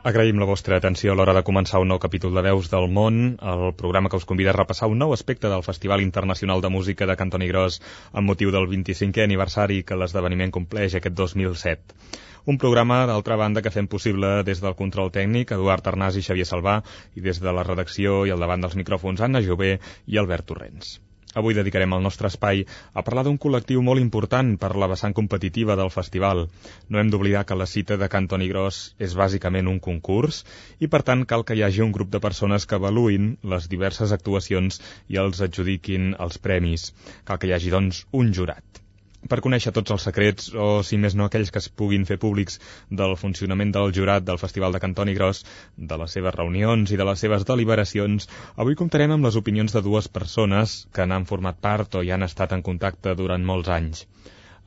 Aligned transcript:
Agraïm 0.00 0.38
la 0.40 0.46
vostra 0.48 0.78
atenció 0.80 1.12
a 1.12 1.14
l'hora 1.18 1.34
de 1.36 1.42
començar 1.44 1.80
un 1.82 1.90
nou 1.92 1.98
capítol 2.00 2.32
de 2.32 2.42
Veus 2.46 2.70
del 2.72 2.86
Món, 2.98 3.16
el 3.50 3.64
programa 3.80 4.08
que 4.08 4.16
us 4.16 4.24
convida 4.30 4.48
a 4.54 4.56
repassar 4.56 4.86
un 4.88 4.96
nou 5.02 5.12
aspecte 5.12 5.50
del 5.52 5.64
Festival 5.66 6.00
Internacional 6.00 6.62
de 6.64 6.70
Música 6.72 7.08
de 7.10 7.16
Cantoni 7.20 7.48
Gros 7.50 7.76
amb 8.14 8.32
motiu 8.32 8.48
del 8.54 8.64
25è 8.70 9.26
aniversari 9.26 9.82
que 9.84 10.00
l'esdeveniment 10.00 10.56
compleix 10.56 10.96
aquest 10.96 11.18
2007. 11.20 12.08
Un 12.48 12.56
programa, 12.64 13.02
d'altra 13.12 13.36
banda, 13.36 13.60
que 13.60 13.74
fem 13.76 13.92
possible 13.92 14.32
des 14.48 14.64
del 14.64 14.78
control 14.80 15.12
tècnic, 15.12 15.52
Eduard 15.52 15.92
Arnàs 15.92 16.16
i 16.16 16.24
Xavier 16.24 16.48
Salvà, 16.48 16.80
i 17.12 17.28
des 17.28 17.44
de 17.44 17.52
la 17.52 17.68
redacció 17.68 18.22
i 18.24 18.32
al 18.32 18.40
davant 18.40 18.64
dels 18.64 18.80
micròfons, 18.80 19.20
Anna 19.20 19.44
Jové 19.44 19.74
i 20.08 20.16
Albert 20.16 20.48
Torrents. 20.54 20.96
Avui 21.38 21.54
dedicarem 21.54 21.92
el 21.94 22.02
nostre 22.02 22.26
espai 22.32 22.64
a 22.92 23.04
parlar 23.06 23.22
d'un 23.26 23.36
col·lectiu 23.44 23.84
molt 23.86 24.02
important 24.02 24.48
per 24.62 24.72
la 24.82 24.88
vessant 24.92 25.14
competitiva 25.18 25.76
del 25.78 25.92
festival. 25.96 26.42
No 26.88 26.98
hem 26.98 27.12
d'oblidar 27.12 27.44
que 27.46 27.58
la 27.60 27.68
cita 27.74 27.98
de 28.00 28.08
Cantoni 28.14 28.50
Gros 28.50 28.80
és 29.08 29.14
bàsicament 29.22 29.70
un 29.70 29.78
concurs 29.84 30.42
i, 30.80 30.90
per 30.90 31.02
tant, 31.06 31.22
cal 31.32 31.46
que 31.46 31.54
hi 31.54 31.62
hagi 31.66 31.86
un 31.86 31.94
grup 31.94 32.10
de 32.10 32.22
persones 32.26 32.66
que 32.66 32.80
avaluïn 32.80 33.32
les 33.54 33.70
diverses 33.70 34.16
actuacions 34.18 34.82
i 35.06 35.22
els 35.22 35.46
adjudiquin 35.46 36.14
els 36.18 36.42
premis. 36.48 36.90
Cal 37.24 37.38
que 37.38 37.50
hi 37.50 37.54
hagi, 37.58 37.74
doncs, 37.78 38.06
un 38.22 38.34
jurat 38.40 38.79
per 39.28 39.40
conèixer 39.44 39.72
tots 39.76 39.92
els 39.94 40.06
secrets, 40.08 40.48
o 40.54 40.68
si 40.86 40.98
més 41.02 41.16
no 41.18 41.26
aquells 41.26 41.52
que 41.52 41.60
es 41.62 41.68
puguin 41.82 42.06
fer 42.08 42.16
públics 42.22 42.58
del 43.02 43.16
funcionament 43.20 43.74
del 43.76 43.92
jurat 43.98 44.24
del 44.24 44.40
Festival 44.42 44.72
de 44.72 44.80
Cantoni 44.84 45.14
Gros, 45.18 45.44
de 45.76 46.00
les 46.00 46.16
seves 46.16 46.36
reunions 46.38 46.90
i 46.94 46.98
de 47.00 47.06
les 47.10 47.26
seves 47.26 47.46
deliberacions, 47.52 48.28
avui 48.56 48.78
comptarem 48.80 49.16
amb 49.16 49.28
les 49.28 49.38
opinions 49.42 49.76
de 49.76 49.84
dues 49.86 50.08
persones 50.08 50.80
que 50.94 51.06
n'han 51.06 51.28
format 51.32 51.60
part 51.60 52.00
o 52.00 52.04
hi 52.04 52.12
han 52.16 52.26
estat 52.26 52.56
en 52.56 52.64
contacte 52.70 53.14
durant 53.22 53.44
molts 53.52 53.72
anys. 53.80 54.06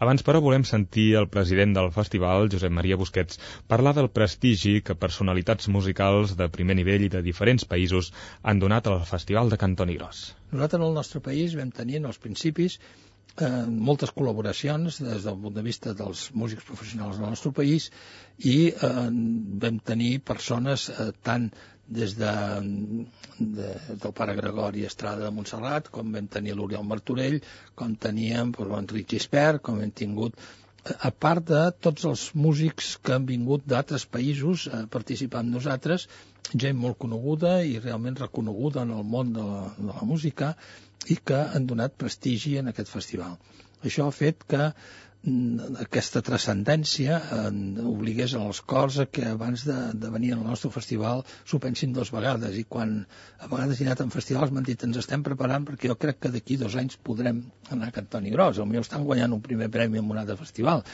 Abans, 0.04 0.24
però, 0.28 0.40
volem 0.44 0.64
sentir 0.68 1.14
el 1.16 1.30
president 1.34 1.76
del 1.78 1.92
festival, 1.96 2.50
Josep 2.52 2.74
Maria 2.78 2.98
Busquets, 3.00 3.40
parlar 3.72 3.94
del 3.96 4.10
prestigi 4.18 4.74
que 4.88 4.98
personalitats 5.04 5.70
musicals 5.76 6.34
de 6.40 6.50
primer 6.56 6.76
nivell 6.80 7.06
i 7.06 7.12
de 7.14 7.22
diferents 7.24 7.64
països 7.74 8.10
han 8.42 8.60
donat 8.60 8.90
al 8.90 9.06
Festival 9.08 9.54
de 9.54 9.60
Cantoni 9.62 9.96
Gros. 10.02 10.26
Nosaltres, 10.52 10.82
en 10.82 10.88
el 10.90 10.98
nostre 11.00 11.22
país, 11.30 11.56
vam 11.56 11.72
tenir 11.72 12.02
en 12.02 12.10
els 12.12 12.20
principis 12.26 12.80
eh, 13.42 13.66
moltes 13.90 14.14
col·laboracions 14.14 15.00
des 15.02 15.28
del 15.28 15.38
punt 15.42 15.56
de 15.58 15.66
vista 15.66 15.94
dels 15.98 16.30
músics 16.38 16.66
professionals 16.68 17.20
del 17.20 17.30
nostre 17.34 17.52
país 17.52 17.90
i 18.54 18.58
eh, 18.72 18.96
vam 19.66 19.80
tenir 19.92 20.18
persones 20.32 20.90
eh, 20.94 21.12
tant 21.24 21.50
des 21.94 22.16
de, 22.16 22.34
de, 23.40 23.70
del 24.00 24.14
pare 24.16 24.36
Gregori 24.38 24.86
Estrada 24.88 25.26
de 25.26 25.32
Montserrat, 25.36 25.90
com 25.92 26.14
vam 26.16 26.28
tenir 26.32 26.56
l'Oriol 26.56 26.86
Martorell, 26.88 27.42
com 27.76 27.96
teníem 27.96 28.54
doncs, 28.56 28.70
l'Enric 28.72 29.10
Gispert, 29.12 29.62
com 29.66 29.82
hem 29.84 29.92
tingut 29.92 30.40
a 30.84 31.12
part 31.12 31.46
de 31.48 31.64
tots 31.80 32.06
els 32.08 32.24
músics 32.36 32.96
que 33.04 33.14
han 33.16 33.28
vingut 33.28 33.68
d'altres 33.68 34.06
països 34.16 34.66
a 34.68 34.84
participar 34.96 35.44
amb 35.44 35.56
nosaltres, 35.56 36.08
gent 36.54 36.80
molt 36.80 36.98
coneguda 37.00 37.62
i 37.64 37.78
realment 37.80 38.20
reconeguda 38.20 38.84
en 38.84 38.92
el 38.98 39.06
món 39.14 39.32
de 39.36 39.44
la, 39.44 39.62
de 39.78 39.92
la 39.92 40.08
música 40.10 40.56
i 41.12 41.18
que 41.30 41.40
han 41.56 41.66
donat 41.70 41.98
prestigi 42.00 42.58
en 42.60 42.72
aquest 42.72 42.92
festival. 42.92 43.38
Això 43.84 44.06
ha 44.08 44.16
fet 44.16 44.46
que 44.48 44.62
mm, 44.70 45.78
aquesta 45.84 46.22
transcendència 46.30 47.20
eh, 47.20 47.52
obligués 47.94 48.36
als 48.40 48.62
cors 48.74 49.00
a 49.04 49.08
que 49.18 49.26
abans 49.32 49.66
de, 49.68 49.78
de 50.06 50.12
venir 50.14 50.34
al 50.36 50.46
nostre 50.48 50.72
festival 50.76 51.26
s'ho 51.44 51.60
pensin 51.66 51.96
dues 51.98 52.14
vegades. 52.16 52.56
I 52.60 52.66
quan 52.76 52.96
a 53.40 53.50
vegades 53.52 53.82
he 53.82 53.88
anat 53.88 54.06
en 54.06 54.14
festivals 54.16 54.54
m'han 54.56 54.70
dit 54.70 54.88
ens 54.88 55.02
estem 55.04 55.26
preparant 55.28 55.68
perquè 55.70 55.92
jo 55.92 56.00
crec 56.06 56.22
que 56.24 56.34
d'aquí 56.36 56.60
dos 56.62 56.80
anys 56.80 57.00
podrem 57.12 57.44
anar 57.70 57.92
a 57.92 57.98
Cantoni 58.00 58.32
Gros, 58.36 58.64
meu 58.64 58.86
estan 58.86 59.04
guanyant 59.10 59.36
un 59.36 59.44
primer 59.50 59.72
premi 59.74 60.00
en 60.00 60.14
un 60.16 60.24
altre 60.24 60.40
festival 60.40 60.88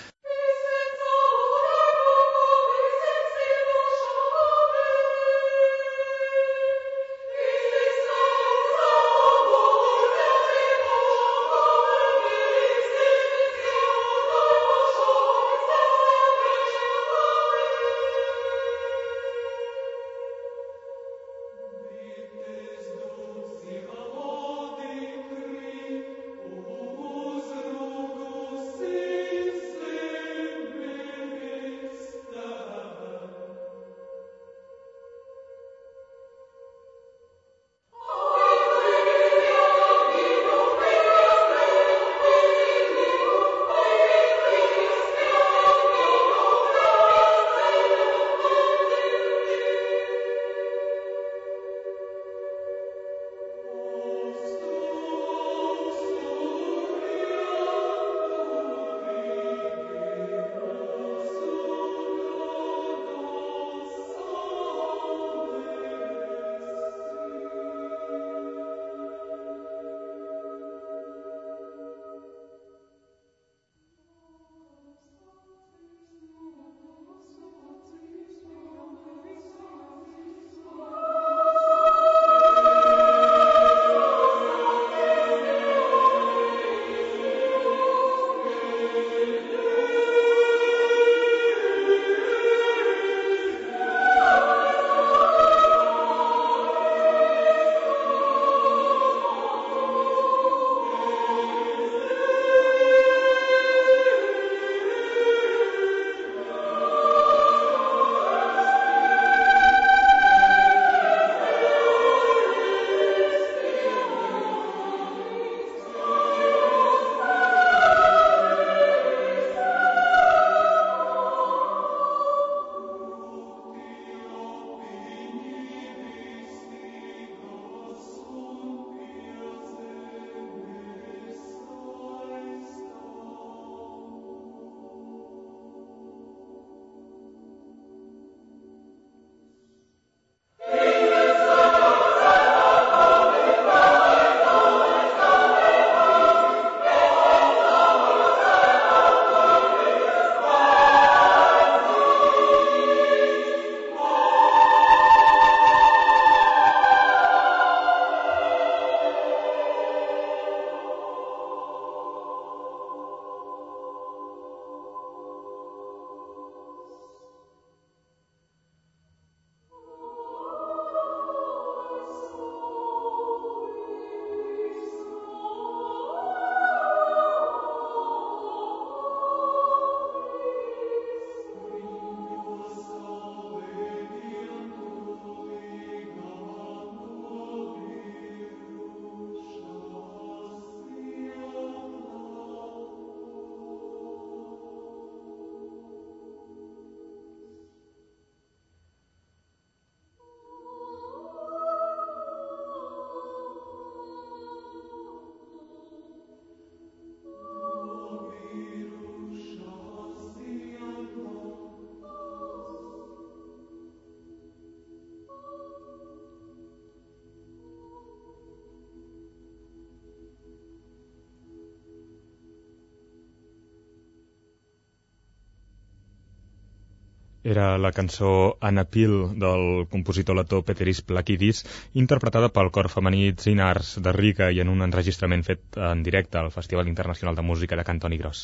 Era 227.50 227.68
la 227.82 227.90
cançó 227.98 228.32
Anapil 228.70 229.14
del 229.44 229.88
compositor 229.94 230.38
letó 230.38 230.60
Peteris 230.68 231.00
Plakidis, 231.12 231.64
interpretada 232.04 232.52
pel 232.58 232.70
cor 232.76 232.90
femení 232.96 233.24
Zinars 233.46 233.96
de 234.08 234.14
Riga 234.18 234.52
i 234.54 234.62
en 234.66 234.70
un 234.76 234.86
enregistrament 234.88 235.48
fet 235.48 235.80
en 235.92 236.04
directe 236.10 236.38
al 236.44 236.52
Festival 236.60 236.92
Internacional 236.94 237.40
de 237.40 237.48
Música 237.52 237.80
de 237.80 237.88
Cantoni 237.90 238.22
Gros. 238.22 238.44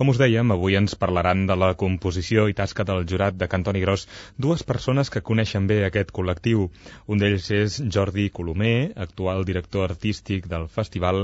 Com 0.00 0.08
us 0.08 0.16
dèiem, 0.16 0.48
avui 0.54 0.78
ens 0.78 0.94
parlaran 0.96 1.42
de 1.48 1.54
la 1.60 1.66
composició 1.80 2.46
i 2.48 2.54
tasca 2.56 2.86
del 2.88 3.02
jurat 3.08 3.34
de 3.40 3.46
Cantoni 3.52 3.82
Gros 3.82 4.06
dues 4.44 4.62
persones 4.68 5.10
que 5.12 5.20
coneixen 5.30 5.66
bé 5.68 5.76
aquest 5.84 6.14
col·lectiu. 6.18 6.62
Un 7.04 7.20
d'ells 7.20 7.48
és 7.52 7.76
Jordi 7.96 8.24
Colomer, 8.38 8.94
actual 9.06 9.44
director 9.50 9.84
artístic 9.90 10.48
del 10.52 10.64
festival, 10.76 11.20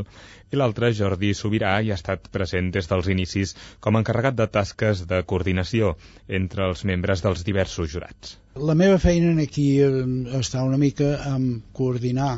i 0.52 0.60
l'altre, 0.60 0.90
Jordi 0.98 1.30
Sobirà, 1.38 1.70
i 1.80 1.88
ha 1.88 1.96
estat 1.96 2.28
present 2.34 2.68
des 2.74 2.90
dels 2.90 3.08
inicis 3.14 3.54
com 3.80 3.96
a 3.96 4.04
encarregat 4.04 4.36
de 4.42 4.48
tasques 4.58 5.06
de 5.08 5.22
coordinació 5.32 5.94
entre 6.40 6.68
els 6.68 6.84
membres 6.92 7.24
dels 7.24 7.46
diversos 7.48 7.88
jurats. 7.94 8.36
La 8.60 8.76
meva 8.76 9.00
feina 9.06 9.32
aquí 9.46 9.66
eh, 9.86 10.04
està 10.42 10.68
una 10.68 10.82
mica 10.84 11.14
amb 11.32 11.64
coordinar 11.80 12.34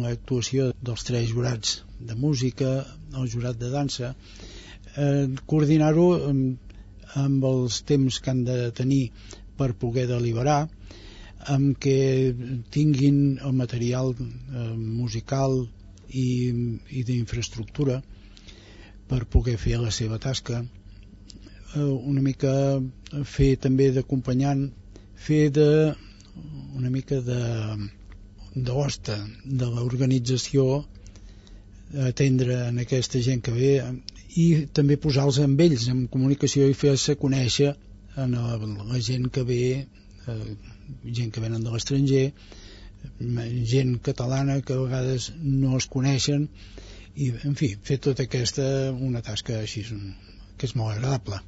l'actuació 0.00 0.72
dels 0.80 1.04
tres 1.04 1.28
jurats 1.36 1.82
de 2.00 2.16
música, 2.16 2.78
el 3.12 3.28
jurat 3.36 3.60
de 3.60 3.68
dansa 3.76 4.14
eh, 4.96 5.28
coordinar-ho 5.46 6.06
amb, 6.28 6.74
amb 7.22 7.44
els 7.44 7.82
temps 7.88 8.18
que 8.20 8.32
han 8.32 8.44
de 8.44 8.70
tenir 8.76 9.04
per 9.56 9.72
poder 9.78 10.06
deliberar 10.10 10.66
amb 11.52 11.78
que 11.82 12.34
tinguin 12.70 13.38
el 13.42 13.54
material 13.58 14.12
eh, 14.14 14.74
musical 14.76 15.64
i, 16.08 16.28
i 16.90 17.02
d'infraestructura 17.08 17.98
per 19.08 19.24
poder 19.26 19.56
fer 19.58 19.80
la 19.80 19.90
seva 19.90 20.20
tasca 20.22 20.62
eh, 20.62 21.80
una 21.82 22.22
mica 22.22 22.54
fer 23.24 23.56
també 23.66 23.90
d'acompanyant 23.96 24.68
fer 25.26 25.48
de 25.50 25.68
una 26.78 26.90
mica 26.90 27.20
de 27.20 27.42
d'hosta 28.54 29.16
de 29.44 29.66
l'organització 29.66 30.84
atendre 32.08 32.56
en 32.68 32.80
aquesta 32.82 33.20
gent 33.20 33.40
que 33.44 33.52
ve 33.52 33.72
i 34.36 34.46
també 34.78 34.96
posar-los 34.96 35.40
amb 35.44 35.60
ells 35.60 35.88
en 35.92 36.06
comunicació 36.12 36.68
i 36.68 36.76
fer-se 36.78 37.16
conèixer 37.20 37.72
a 38.16 38.26
la, 38.28 38.58
la 38.92 39.00
gent 39.00 39.28
que 39.34 39.44
ve 39.48 39.62
eh, 39.82 40.38
gent 41.04 41.32
que 41.34 41.42
venen 41.44 41.64
de 41.64 41.72
l'estranger 41.72 42.26
gent 43.72 43.96
catalana 44.08 44.60
que 44.62 44.76
a 44.76 44.82
vegades 44.82 45.32
no 45.42 45.76
es 45.78 45.88
coneixen 45.90 46.48
i 47.14 47.32
en 47.44 47.56
fi, 47.58 47.74
fer 47.82 47.98
tota 48.00 48.24
aquesta 48.28 48.64
una 48.92 49.22
tasca 49.24 49.58
així 49.60 49.82
que 49.88 50.68
és 50.68 50.76
molt 50.78 50.96
agradable 50.96 51.42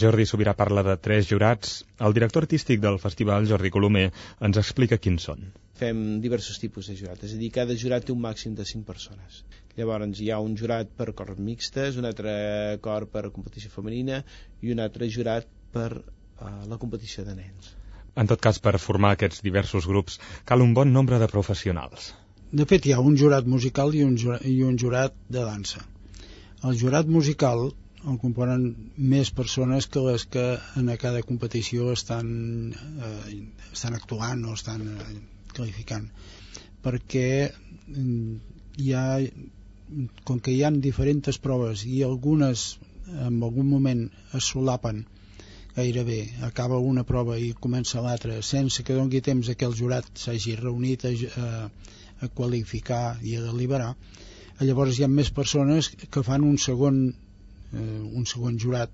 Jordi 0.00 0.26
Sobirà 0.28 0.52
parla 0.54 0.82
de 0.86 0.94
tres 1.00 1.26
jurats. 1.26 1.70
El 2.06 2.12
director 2.16 2.44
artístic 2.44 2.82
del 2.82 2.98
festival, 3.02 3.46
Jordi 3.48 3.70
Colomer, 3.74 4.10
ens 4.46 4.60
explica 4.60 4.98
quins 5.00 5.24
són. 5.26 5.48
Fem 5.80 6.20
diversos 6.20 6.60
tipus 6.62 6.90
de 6.90 6.96
jurat, 6.98 7.24
és 7.24 7.32
a 7.34 7.38
dir, 7.40 7.48
cada 7.54 7.76
jurat 7.82 8.04
té 8.04 8.12
un 8.12 8.20
màxim 8.20 8.54
de 8.54 8.66
5 8.68 8.84
persones. 8.86 9.40
Llavors 9.78 10.20
hi 10.20 10.30
ha 10.30 10.40
un 10.42 10.56
jurat 10.60 10.88
per 11.00 11.12
cor 11.18 11.34
mixtes, 11.38 11.98
un 12.00 12.08
altre 12.08 12.32
cor 12.84 13.06
per 13.12 13.28
competició 13.34 13.70
femenina 13.72 14.22
i 14.60 14.72
un 14.74 14.82
altre 14.86 15.08
jurat 15.08 15.46
per 15.74 15.90
uh, 15.98 16.64
la 16.70 16.78
competició 16.78 17.24
de 17.26 17.36
nens. 17.38 17.74
En 18.18 18.26
tot 18.30 18.40
cas, 18.42 18.58
per 18.58 18.74
formar 18.82 19.14
aquests 19.14 19.44
diversos 19.46 19.86
grups 19.86 20.18
cal 20.44 20.64
un 20.64 20.74
bon 20.74 20.90
nombre 20.92 21.20
de 21.22 21.30
professionals. 21.30 22.10
De 22.50 22.66
fet, 22.66 22.86
hi 22.86 22.96
ha 22.96 23.00
un 23.00 23.16
jurat 23.16 23.46
musical 23.46 23.94
i 23.94 24.02
un 24.02 24.16
jurat, 24.18 24.42
i 24.44 24.58
un 24.66 24.76
jurat 24.78 25.14
de 25.28 25.44
dansa. 25.46 25.84
El 26.66 26.74
jurat 26.80 27.06
musical 27.06 27.70
el 28.10 28.16
componen 28.20 28.62
més 29.12 29.30
persones 29.36 29.86
que 29.94 30.02
les 30.06 30.24
que 30.34 30.44
en 30.80 30.90
cada 31.00 31.20
competició 31.30 31.92
estan, 31.92 32.30
eh, 32.72 33.40
estan 33.72 33.96
actuant 33.96 34.44
o 34.48 34.54
estan 34.56 34.86
eh, 34.88 35.18
qualificant 35.52 36.06
perquè 36.84 37.28
mm, 37.50 38.36
hi 38.80 38.92
ha 38.96 39.06
com 40.24 40.40
que 40.40 40.54
hi 40.54 40.62
han 40.66 40.80
diferents 40.84 41.40
proves 41.46 41.86
i 41.86 42.02
algunes 42.06 42.66
en 43.10 43.40
algun 43.42 43.68
moment 43.70 44.04
es 44.38 44.50
solapen 44.54 45.04
gairebé 45.76 46.20
acaba 46.46 46.78
una 46.92 47.04
prova 47.08 47.38
i 47.38 47.52
comença 47.66 48.02
l'altra 48.04 48.40
sense 48.42 48.84
que 48.86 48.98
doni 48.98 49.22
temps 49.30 49.50
que 49.56 49.68
el 49.68 49.76
jurat 49.80 50.06
s'hagi 50.24 50.56
reunit 50.60 51.06
a, 51.06 51.14
a, 51.44 51.48
a 52.26 52.28
qualificar 52.40 53.04
i 53.22 53.36
a 53.36 53.46
deliberar 53.46 53.94
llavors 54.66 54.98
hi 54.98 55.04
ha 55.06 55.10
més 55.10 55.30
persones 55.32 55.88
que 56.14 56.22
fan 56.26 56.44
un 56.44 56.58
segon 56.60 57.02
eh, 57.10 58.00
un 58.20 58.26
segon 58.26 58.58
jurat. 58.58 58.90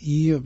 I 0.00 0.18
eh, 0.36 0.40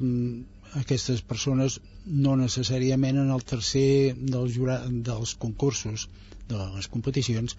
aquestes 0.80 1.22
persones 1.22 1.78
no 2.04 2.36
necessàriament 2.40 3.20
en 3.22 3.30
el 3.34 3.44
tercer 3.50 4.14
del 4.18 4.50
jurat, 4.54 4.88
dels 5.08 5.34
concursos 5.44 6.08
de 6.48 6.58
les 6.76 6.88
competicions 6.94 7.56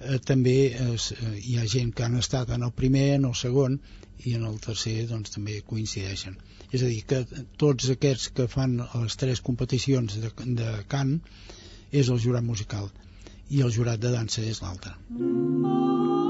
eh, 0.00 0.18
també 0.30 0.56
es, 0.92 1.10
eh, 1.12 1.34
hi 1.38 1.58
ha 1.58 1.66
gent 1.74 1.92
que 1.96 2.06
han 2.06 2.16
estat 2.20 2.50
en 2.56 2.66
el 2.68 2.72
primer, 2.82 3.06
en 3.18 3.26
el 3.30 3.36
segon 3.42 3.78
i 4.24 4.34
en 4.36 4.46
el 4.48 4.58
tercer 4.60 4.96
doncs 5.10 5.36
també 5.36 5.60
coincideixen 5.72 6.38
és 6.70 6.82
a 6.82 6.88
dir 6.88 7.02
que 7.12 7.22
tots 7.62 7.90
aquests 7.94 8.32
que 8.36 8.48
fan 8.54 8.78
les 8.80 9.20
tres 9.22 9.44
competicions 9.50 10.18
de, 10.24 10.32
de 10.62 10.72
cant 10.94 11.16
és 11.90 12.08
el 12.08 12.20
jurat 12.26 12.46
musical 12.46 12.90
i 13.50 13.64
el 13.66 13.72
jurat 13.74 14.02
de 14.02 14.12
dansa 14.16 14.42
és 14.46 14.62
l'altre 14.62 14.96
mm 15.08 15.22
-hmm. 15.24 16.29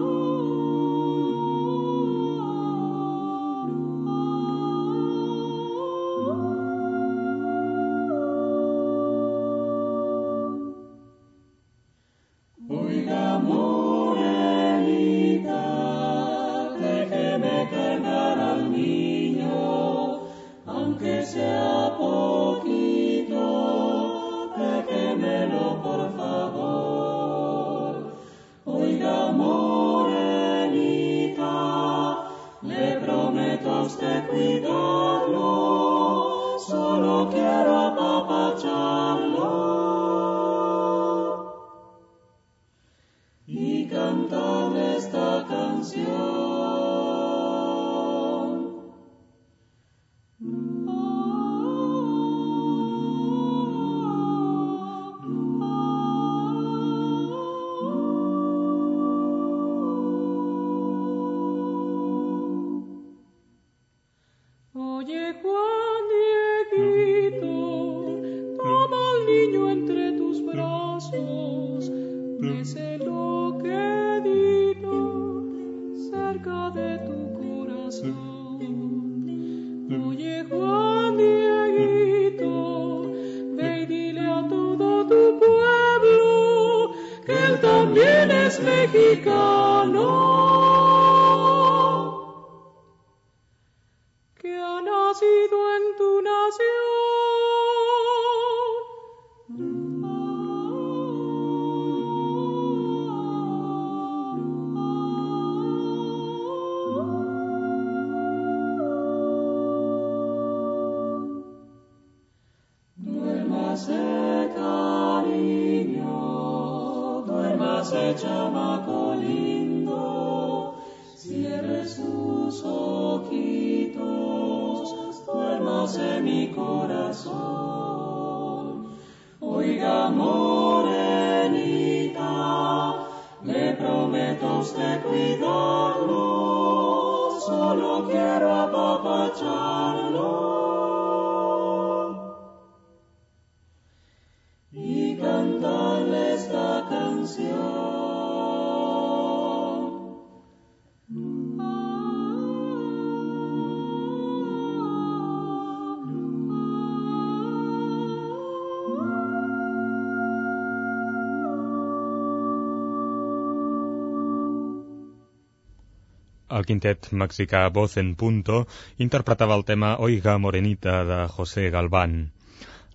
El 166.58 166.66
quintet 166.66 167.08
mexicà 167.22 167.62
Voz 167.74 167.96
en 168.02 168.14
Punto 168.20 168.64
interpretava 169.06 169.56
el 169.58 169.64
tema 169.68 169.90
Oiga 170.06 170.36
Morenita 170.38 171.04
de 171.10 171.18
José 171.36 171.68
Galván. 171.70 172.16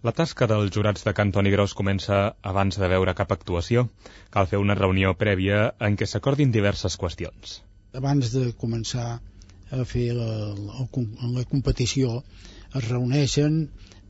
La 0.05 0.13
tasca 0.17 0.47
dels 0.51 0.73
jurats 0.75 1.07
de 1.07 1.13
Cantoni 1.17 1.53
Gros 1.53 1.73
comença 1.79 2.17
abans 2.51 2.77
de 2.81 2.89
veure 2.91 3.15
cap 3.17 3.31
actuació. 3.35 3.87
Cal 4.35 4.49
fer 4.51 4.59
una 4.61 4.75
reunió 4.77 5.15
prèvia 5.21 5.61
en 5.87 5.95
què 5.95 6.05
s'acordin 6.11 6.51
diverses 6.53 6.99
qüestions. 7.01 7.55
Abans 8.01 8.35
de 8.35 8.51
començar 8.65 9.07
a 9.71 9.87
fer 9.93 10.11
la, 10.19 10.29
la, 10.53 10.85
la 11.39 11.47
competició 11.49 12.19
es 12.75 12.89
reuneixen 12.91 13.61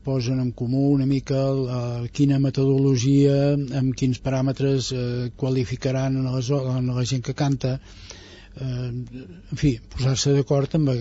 posen 0.06 0.38
en 0.38 0.52
comú 0.52 0.92
una 0.94 1.06
mica 1.06 1.38
la, 1.58 1.80
quina 2.14 2.38
metodologia, 2.42 3.54
amb 3.80 3.94
quins 3.98 4.20
paràmetres 4.22 4.92
eh, 4.94 5.30
qualificaran 5.40 6.20
a 6.20 6.36
la, 6.36 6.60
a 6.74 6.82
la 7.00 7.04
gent 7.10 7.24
que 7.26 7.34
canta, 7.34 7.78
eh, 8.60 8.88
en 8.88 9.60
fi, 9.60 9.76
posar-se 9.94 10.34
d'acord 10.36 10.76
amb, 10.78 10.92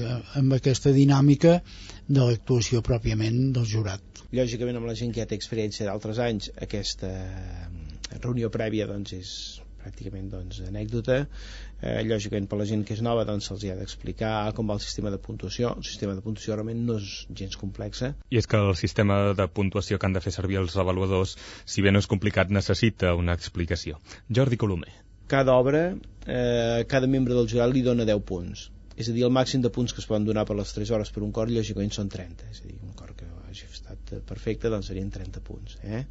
amb 0.41 0.57
aquesta 0.57 0.93
dinàmica 0.95 1.59
de 2.07 2.21
l'actuació 2.21 2.83
pròpiament 2.85 3.51
del 3.55 3.67
jurat. 3.69 4.24
Lògicament, 4.35 4.79
amb 4.79 4.89
la 4.89 4.97
gent 4.97 5.13
que 5.13 5.24
ja 5.24 5.29
té 5.29 5.38
experiència 5.39 5.88
d'altres 5.88 6.19
anys, 6.19 6.51
aquesta 6.62 7.12
reunió 8.21 8.51
prèvia 8.53 8.88
doncs, 8.89 9.13
és 9.15 9.31
pràcticament 9.85 10.31
doncs, 10.31 10.63
anècdota. 10.65 11.19
Eh, 11.81 12.01
lògicament, 12.07 12.47
per 12.50 12.57
la 12.57 12.65
gent 12.69 12.83
que 12.88 12.95
és 12.97 13.03
nova 13.05 13.25
doncs, 13.27 13.50
se'ls 13.51 13.65
ha 13.69 13.77
d'explicar 13.77 14.33
com 14.57 14.71
va 14.71 14.79
el 14.79 14.83
sistema 14.85 15.13
de 15.13 15.21
puntuació. 15.21 15.75
El 15.77 15.85
sistema 15.85 16.17
de 16.17 16.25
puntuació 16.25 16.57
realment 16.57 16.83
no 16.89 16.97
és 17.01 17.15
gens 17.41 17.59
complexa. 17.62 18.15
I 18.33 18.41
és 18.41 18.50
que 18.50 18.62
el 18.62 18.74
sistema 18.81 19.21
de 19.38 19.47
puntuació 19.62 20.00
que 20.00 20.09
han 20.09 20.17
de 20.17 20.25
fer 20.25 20.33
servir 20.33 20.62
els 20.63 20.77
avaluadors, 20.81 21.38
si 21.65 21.85
bé 21.85 21.93
no 21.93 22.01
és 22.01 22.09
complicat, 22.12 22.53
necessita 22.62 23.13
una 23.19 23.38
explicació. 23.38 24.01
Jordi 24.39 24.57
Colomer 24.62 25.04
cada 25.27 25.55
obra, 25.55 25.84
eh, 26.25 26.86
cada 26.88 27.08
membre 27.08 27.34
del 27.38 27.50
jurat 27.51 27.74
li 27.74 27.84
dona 27.86 28.08
10 28.08 28.24
punts. 28.32 28.70
És 28.96 29.10
a 29.12 29.15
dir, 29.15 29.25
el 29.27 29.34
màxim 29.36 29.62
de 29.63 29.72
punts 29.75 29.91
que 29.94 30.00
es 30.03 30.08
poden 30.08 30.25
donar 30.27 30.46
per 30.48 30.55
les 30.55 30.72
3 30.72 30.91
hores 30.96 31.12
per 31.12 31.24
un 31.25 31.34
cor, 31.36 31.51
lògicament 31.51 31.91
són 31.91 32.12
30. 32.12 32.48
És 32.51 32.62
a 32.63 32.67
dir, 32.70 32.77
un 32.84 32.94
cor 32.96 33.12
que 33.17 33.27
hagi 33.50 33.67
estat 33.72 34.15
perfecte, 34.29 34.72
doncs 34.72 34.91
serien 34.91 35.12
30 35.12 35.44
punts. 35.44 35.77
Eh? 35.84 36.05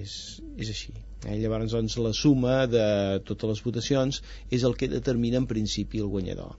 És, 0.00 0.18
és 0.60 0.70
així. 0.72 0.92
Eh? 1.24 1.38
Llavors, 1.40 1.72
doncs, 1.72 1.96
la 2.04 2.12
suma 2.16 2.58
de 2.68 2.84
totes 3.30 3.54
les 3.54 3.64
votacions 3.64 4.20
és 4.50 4.68
el 4.68 4.76
que 4.80 4.92
determina 4.92 5.40
en 5.40 5.48
principi 5.50 6.04
el 6.04 6.12
guanyador. 6.12 6.54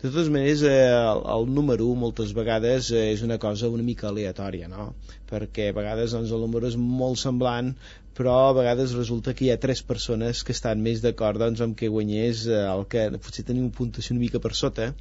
De 0.00 0.10
totes 0.10 0.28
maneres, 0.28 0.62
eh, 0.68 0.76
el, 0.92 1.22
el 1.34 1.46
número 1.58 1.86
moltes 1.96 2.32
vegades 2.36 2.90
eh, 2.92 3.06
és 3.14 3.22
una 3.26 3.38
cosa 3.40 3.70
una 3.72 3.86
mica 3.86 4.10
aleatòria, 4.10 4.68
no? 4.68 4.90
Perquè 5.30 5.70
a 5.70 5.76
vegades 5.78 6.12
doncs, 6.16 6.32
el 6.36 6.44
número 6.44 6.68
és 6.68 6.76
molt 6.76 7.20
semblant, 7.22 7.72
però 8.14 8.34
a 8.48 8.56
vegades 8.56 8.94
resulta 8.96 9.34
que 9.34 9.46
hi 9.46 9.52
ha 9.52 9.60
tres 9.60 9.82
persones 9.82 10.42
que 10.46 10.54
estan 10.54 10.82
més 10.82 11.02
d'acord 11.04 11.40
doncs, 11.42 11.62
amb 11.64 11.76
que 11.78 11.90
guanyés 11.92 12.46
eh, 12.46 12.60
el 12.70 12.84
que 12.90 13.08
potser 13.18 13.46
tenia 13.48 13.64
una 13.64 13.74
puntuació 13.74 14.14
una 14.14 14.24
mica 14.24 14.40
per 14.44 14.54
sota 14.58 14.92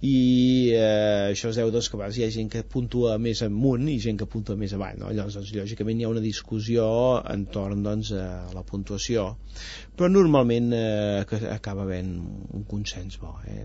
i 0.00 0.70
eh, 0.78 1.32
això 1.32 1.50
es 1.50 1.58
deu 1.58 1.72
doncs, 1.74 1.90
que 1.90 2.00
a 2.00 2.08
hi 2.14 2.24
ha 2.24 2.30
gent 2.34 2.50
que 2.52 2.62
puntua 2.76 3.16
més 3.18 3.42
amunt 3.46 3.88
i 3.90 3.98
gent 4.04 4.20
que 4.20 4.30
puntua 4.30 4.56
més 4.56 4.74
avall 4.76 5.00
no? 5.02 5.10
llavors 5.10 5.38
doncs, 5.40 5.52
lògicament 5.58 6.00
hi 6.00 6.06
ha 6.06 6.12
una 6.14 6.24
discussió 6.24 6.88
entorn 7.34 7.82
doncs, 7.82 8.12
a 8.14 8.48
la 8.54 8.64
puntuació 8.72 9.32
però 9.96 10.10
normalment 10.12 10.72
eh, 10.72 11.38
acaba 11.52 11.84
havent 11.88 12.14
un 12.60 12.66
consens 12.70 13.18
bo 13.20 13.34
eh? 13.44 13.64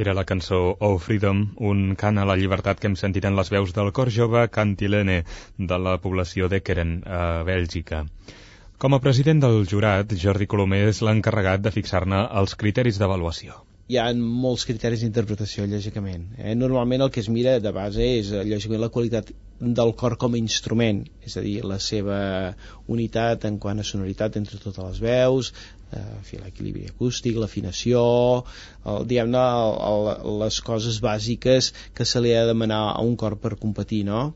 Era 0.00 0.12
la 0.12 0.26
cançó 0.28 0.56
Oh 0.86 0.98
Freedom, 1.02 1.38
un 1.68 1.78
cant 2.00 2.18
a 2.20 2.26
la 2.28 2.34
llibertat 2.36 2.80
que 2.80 2.88
hem 2.90 2.96
sentit 3.00 3.24
en 3.28 3.38
les 3.38 3.50
veus 3.54 3.70
del 3.76 3.88
cor 3.98 4.10
jove 4.16 4.42
Cantilene 4.56 5.14
de 5.70 5.78
la 5.84 5.94
població 6.02 6.50
d'Ekeren, 6.52 6.90
a 7.18 7.22
Bèlgica. 7.48 8.02
Com 8.84 8.92
a 8.92 9.00
president 9.06 9.40
del 9.46 9.64
jurat, 9.70 10.12
Jordi 10.24 10.50
Colomer 10.54 10.82
és 10.90 11.00
l'encarregat 11.08 11.64
de 11.64 11.72
fixar-ne 11.78 12.26
els 12.42 12.58
criteris 12.64 13.00
d'avaluació 13.00 13.56
hi 13.86 13.98
ha 14.02 14.06
molts 14.18 14.64
criteris 14.66 15.02
d'interpretació, 15.04 15.64
lògicament. 15.70 16.24
Eh? 16.42 16.54
Normalment 16.58 17.04
el 17.04 17.10
que 17.14 17.22
es 17.22 17.28
mira 17.30 17.58
de 17.62 17.72
base 17.74 18.06
és, 18.18 18.32
lògicament, 18.34 18.82
la 18.82 18.90
qualitat 18.96 19.30
del 19.78 19.92
cor 20.00 20.16
com 20.20 20.34
a 20.34 20.40
instrument, 20.40 21.04
és 21.24 21.36
a 21.38 21.42
dir, 21.44 21.60
la 21.64 21.78
seva 21.82 22.18
unitat 22.92 23.46
en 23.48 23.60
quant 23.62 23.78
a 23.80 23.86
sonoritat 23.86 24.36
entre 24.40 24.58
totes 24.62 24.82
les 24.82 24.98
veus, 25.04 25.52
eh, 25.92 26.38
l'equilibri 26.44 26.86
acústic, 26.90 27.36
l'afinació, 27.38 28.00
diguem-ne, 29.06 29.44
les 30.44 30.60
coses 30.70 31.02
bàsiques 31.04 31.72
que 31.94 32.04
se 32.04 32.22
li 32.24 32.34
ha 32.34 32.46
de 32.46 32.54
demanar 32.54 32.82
a 32.94 33.04
un 33.04 33.14
cor 33.16 33.38
per 33.38 33.56
competir, 33.60 34.04
no? 34.08 34.32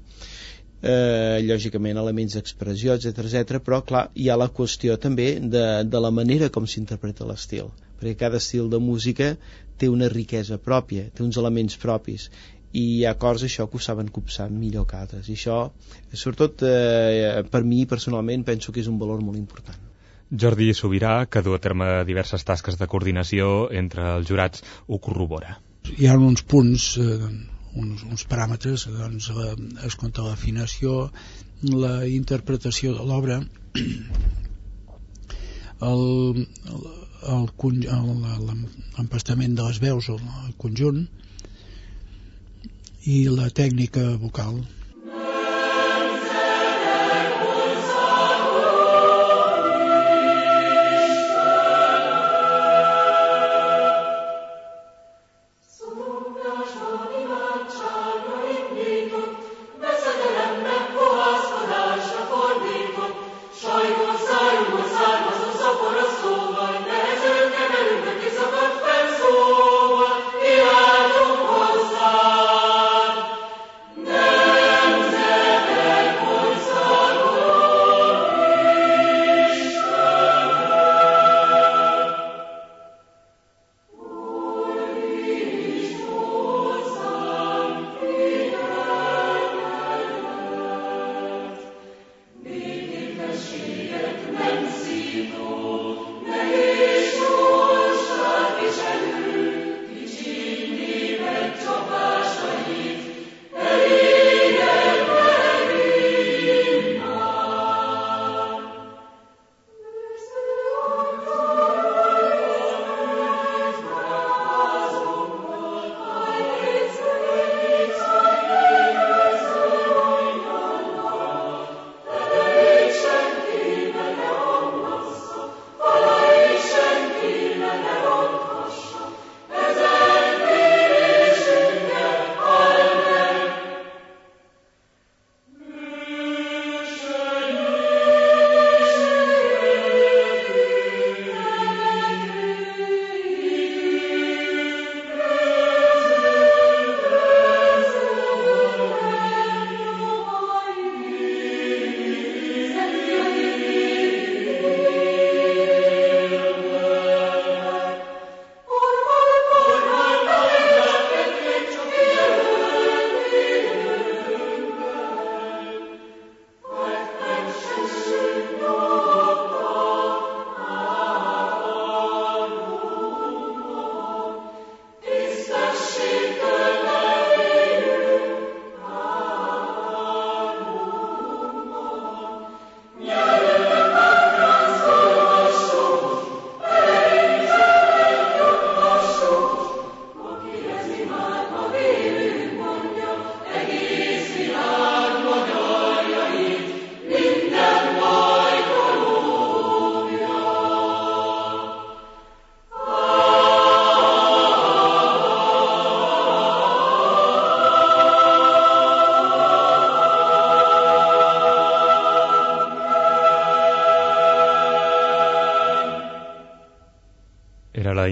eh, 0.83 1.41
lògicament 1.45 1.99
elements 2.01 2.37
d'expressió, 2.37 2.95
etc 2.97 3.25
etc. 3.27 3.61
però 3.65 3.83
clar, 3.87 4.07
hi 4.15 4.31
ha 4.31 4.39
la 4.41 4.49
qüestió 4.49 4.97
també 5.01 5.35
de, 5.41 5.67
de 5.85 6.01
la 6.01 6.13
manera 6.15 6.51
com 6.55 6.67
s'interpreta 6.67 7.29
l'estil 7.29 7.69
perquè 8.01 8.17
cada 8.25 8.41
estil 8.41 8.71
de 8.73 8.81
música 8.81 9.35
té 9.81 9.89
una 9.93 10.09
riquesa 10.09 10.57
pròpia, 10.57 11.11
té 11.13 11.23
uns 11.25 11.37
elements 11.41 11.77
propis 11.81 12.31
i 12.73 12.85
hi 12.97 13.05
ha 13.05 13.17
cors 13.21 13.45
això 13.45 13.67
que 13.69 13.77
ho 13.77 13.85
saben 13.85 14.09
copsar 14.09 14.49
millor 14.55 14.87
que 14.89 14.97
altres 14.97 15.29
i 15.29 15.37
això, 15.37 15.61
sobretot 16.13 16.65
eh, 16.65 17.45
per 17.51 17.65
mi 17.67 17.85
personalment 17.87 18.47
penso 18.47 18.73
que 18.73 18.81
és 18.81 18.89
un 18.89 18.99
valor 19.03 19.25
molt 19.27 19.41
important 19.41 19.90
Jordi 20.31 20.71
Sobirà, 20.75 21.27
que 21.27 21.43
du 21.43 21.55
a 21.55 21.59
terme 21.59 22.05
diverses 22.07 22.45
tasques 22.47 22.79
de 22.79 22.87
coordinació 22.87 23.69
entre 23.83 24.07
els 24.17 24.29
jurats, 24.29 24.63
ho 24.87 24.99
corrobora. 25.03 25.57
Hi 25.99 26.07
ha 26.07 26.15
uns 26.19 26.43
punts, 26.47 26.97
eh, 27.03 27.31
uns, 27.75 28.05
uns 28.07 28.27
paràmetres, 28.31 28.87
doncs 28.95 29.31
la, 29.35 29.55
es 29.87 29.97
compta 29.99 30.23
l'afinació, 30.27 31.11
la 31.63 32.07
interpretació 32.07 32.95
de 32.95 33.07
l'obra, 33.07 33.41
l'empastament 38.99 39.55
de 39.57 39.63
les 39.67 39.79
veus, 39.83 40.09
el, 40.13 40.21
el 40.47 40.55
conjunt, 40.61 41.09
i 43.09 43.29
la 43.33 43.49
tècnica 43.51 44.17
vocal. 44.21 44.61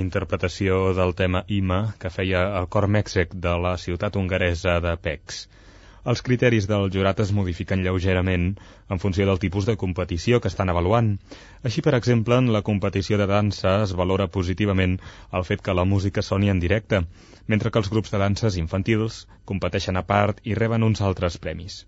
Interpretació 0.09 0.81
del 0.97 1.15
tema 1.23 1.45
Ima 1.61 1.79
que 2.03 2.11
feia 2.19 2.43
el 2.59 2.67
cor 2.75 2.89
mèxic 2.99 3.39
de 3.47 3.55
la 3.69 3.77
ciutat 3.85 4.17
hongaresa 4.17 4.81
de 4.85 4.97
Pex. 5.07 5.47
Els 6.09 6.23
criteris 6.27 6.67
del 6.71 6.87
jurat 6.95 7.19
es 7.21 7.33
modifiquen 7.37 7.83
lleugerament 7.85 8.47
en 8.95 9.01
funció 9.03 9.27
del 9.29 9.41
tipus 9.43 9.67
de 9.69 9.77
competició 9.83 10.41
que 10.41 10.49
estan 10.53 10.73
avaluant. 10.73 11.11
Així, 11.71 11.85
per 11.85 11.95
exemple, 11.99 12.39
en 12.41 12.49
la 12.55 12.63
competició 12.69 13.19
de 13.21 13.27
dansa 13.29 13.75
es 13.83 13.93
valora 14.01 14.29
positivament 14.39 14.97
el 15.41 15.45
fet 15.51 15.65
que 15.67 15.77
la 15.77 15.85
música 15.93 16.25
soni 16.31 16.49
en 16.55 16.65
directe, 16.65 17.03
mentre 17.47 17.71
que 17.71 17.83
els 17.83 17.93
grups 17.93 18.15
de 18.15 18.25
danses 18.25 18.57
infantils 18.65 19.23
competeixen 19.53 20.01
a 20.01 20.07
part 20.15 20.41
i 20.45 20.57
reben 20.63 20.87
uns 20.91 21.05
altres 21.11 21.37
premis. 21.47 21.83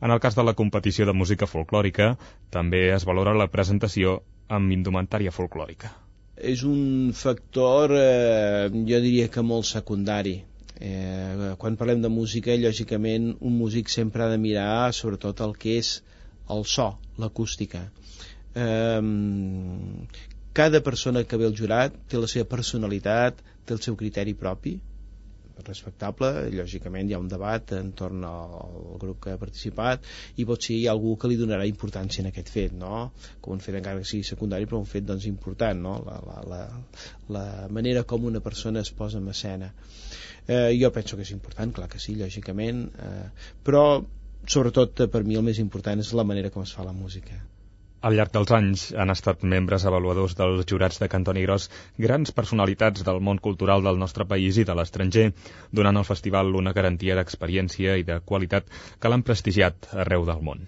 En 0.00 0.14
el 0.14 0.22
cas 0.22 0.38
de 0.38 0.46
la 0.46 0.54
competició 0.54 1.08
de 1.08 1.18
música 1.22 1.50
folclòrica, 1.50 2.12
també 2.54 2.88
es 2.94 3.08
valora 3.08 3.34
la 3.34 3.50
presentació 3.50 4.20
amb 4.48 4.76
indumentària 4.78 5.34
folclòrica 5.34 5.96
és 6.40 6.62
un 6.62 7.12
factor, 7.14 7.92
eh, 7.94 8.68
jo 8.70 9.00
diria 9.04 9.28
que 9.28 9.42
molt 9.42 9.66
secundari. 9.66 10.36
Eh, 10.80 11.54
quan 11.58 11.76
parlem 11.76 12.02
de 12.02 12.08
música, 12.08 12.54
lògicament, 12.54 13.32
un 13.40 13.56
músic 13.58 13.88
sempre 13.90 14.22
ha 14.22 14.30
de 14.30 14.38
mirar 14.38 14.92
sobretot 14.94 15.40
el 15.40 15.56
que 15.58 15.78
és 15.78 16.02
el 16.48 16.64
so, 16.64 16.98
l'acústica. 17.18 17.90
Eh, 18.54 19.02
cada 20.52 20.80
persona 20.80 21.24
que 21.24 21.36
ve 21.36 21.46
al 21.46 21.56
jurat 21.56 21.94
té 22.08 22.18
la 22.18 22.30
seva 22.30 22.48
personalitat, 22.48 23.42
té 23.64 23.74
el 23.74 23.82
seu 23.82 23.96
criteri 23.96 24.34
propi, 24.34 24.78
respectable, 25.66 26.30
lògicament 26.54 27.08
hi 27.08 27.16
ha 27.16 27.20
un 27.22 27.30
debat 27.30 27.72
entorn 27.78 28.24
al 28.28 28.98
grup 29.02 29.20
que 29.24 29.34
ha 29.34 29.40
participat 29.40 30.06
i 30.36 30.46
potser 30.48 30.76
hi 30.76 30.86
ha 30.86 30.94
algú 30.94 31.16
que 31.16 31.30
li 31.30 31.38
donarà 31.40 31.66
importància 31.70 32.22
en 32.22 32.30
aquest 32.30 32.52
fet, 32.54 32.76
no? 32.84 33.10
com 33.40 33.56
un 33.56 33.64
fet 33.64 33.80
encara 33.80 34.02
que 34.02 34.10
sigui 34.12 34.28
secundari 34.30 34.68
però 34.70 34.82
un 34.82 34.88
fet 34.92 35.08
doncs, 35.08 35.26
important, 35.30 35.82
no? 35.88 35.96
la, 36.06 36.20
la, 36.28 36.38
la, 36.52 36.62
la 37.38 37.44
manera 37.80 38.04
com 38.04 38.30
una 38.30 38.44
persona 38.44 38.84
es 38.86 38.92
posa 39.02 39.18
en 39.18 39.28
escena. 39.34 39.72
Eh, 40.48 40.72
jo 40.80 40.92
penso 40.94 41.16
que 41.16 41.26
és 41.26 41.34
important, 41.34 41.74
clar 41.76 41.90
que 41.92 42.00
sí, 42.00 42.16
lògicament, 42.16 42.86
eh, 43.04 43.28
però 43.64 43.84
sobretot 44.48 45.08
per 45.12 45.24
mi 45.26 45.36
el 45.36 45.44
més 45.44 45.60
important 45.60 46.00
és 46.00 46.14
la 46.16 46.24
manera 46.24 46.54
com 46.54 46.64
es 46.64 46.72
fa 46.72 46.86
la 46.86 46.96
música 46.96 47.36
al 48.00 48.14
llarg 48.14 48.32
dels 48.34 48.50
anys 48.54 48.82
han 48.94 49.10
estat 49.10 49.42
membres 49.52 49.84
avaluadors 49.88 50.36
dels 50.38 50.66
jurats 50.70 51.00
de 51.02 51.08
Cantoni 51.10 51.42
Gros 51.46 51.68
grans 51.98 52.32
personalitats 52.36 53.02
del 53.06 53.20
món 53.28 53.40
cultural 53.42 53.82
del 53.82 53.98
nostre 53.98 54.26
país 54.32 54.58
i 54.58 54.64
de 54.68 54.76
l'estranger, 54.78 55.28
donant 55.72 55.98
al 55.98 56.06
festival 56.06 56.54
una 56.60 56.72
garantia 56.76 57.16
d'experiència 57.18 57.96
i 57.98 58.06
de 58.06 58.20
qualitat 58.32 58.68
que 59.00 59.10
l'han 59.10 59.24
prestigiat 59.26 59.90
arreu 60.04 60.26
del 60.28 60.44
món. 60.50 60.66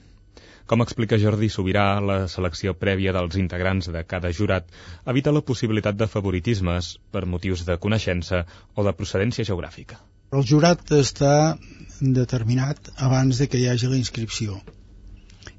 Com 0.71 0.83
explica 0.83 1.19
Jordi 1.19 1.49
Sobirà, 1.51 1.85
la 1.99 2.16
selecció 2.31 2.75
prèvia 2.79 3.14
dels 3.14 3.38
integrants 3.38 3.88
de 3.90 4.05
cada 4.07 4.31
jurat 4.31 4.69
evita 5.12 5.35
la 5.35 5.43
possibilitat 5.43 5.99
de 5.99 6.07
favoritismes 6.11 6.93
per 7.11 7.27
motius 7.27 7.64
de 7.66 7.79
coneixença 7.87 8.45
o 8.75 8.87
de 8.87 8.95
procedència 8.95 9.47
geogràfica. 9.49 9.99
El 10.31 10.47
jurat 10.47 10.93
està 10.95 11.57
determinat 12.01 12.93
abans 13.09 13.43
de 13.43 13.51
que 13.51 13.59
hi 13.59 13.66
hagi 13.71 13.90
la 13.90 13.99
inscripció 13.99 14.61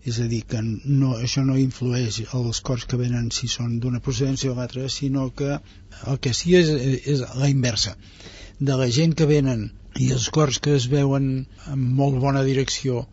és 0.05 0.17
a 0.19 0.27
dir, 0.29 0.41
que 0.49 0.61
no, 0.63 1.13
això 1.17 1.43
no 1.45 1.57
influeix 1.61 2.21
als 2.33 2.61
cors 2.65 2.87
que 2.89 2.97
venen 2.97 3.29
si 3.35 3.49
són 3.51 3.77
d'una 3.83 4.01
procedència 4.01 4.51
o 4.51 4.55
l'altra, 4.57 4.87
sinó 4.89 5.29
que 5.29 5.59
el 6.09 6.19
que 6.23 6.33
sí 6.33 6.55
és, 6.57 6.71
és 7.15 7.23
la 7.37 7.49
inversa. 7.51 7.95
De 8.59 8.77
la 8.77 8.89
gent 8.89 9.13
que 9.17 9.29
venen 9.29 9.69
i 9.99 10.11
els 10.15 10.29
cors 10.33 10.59
que 10.63 10.75
es 10.77 10.87
veuen 10.89 11.31
amb 11.67 11.97
molt 12.01 12.19
bona 12.23 12.43
direcció 12.47 13.05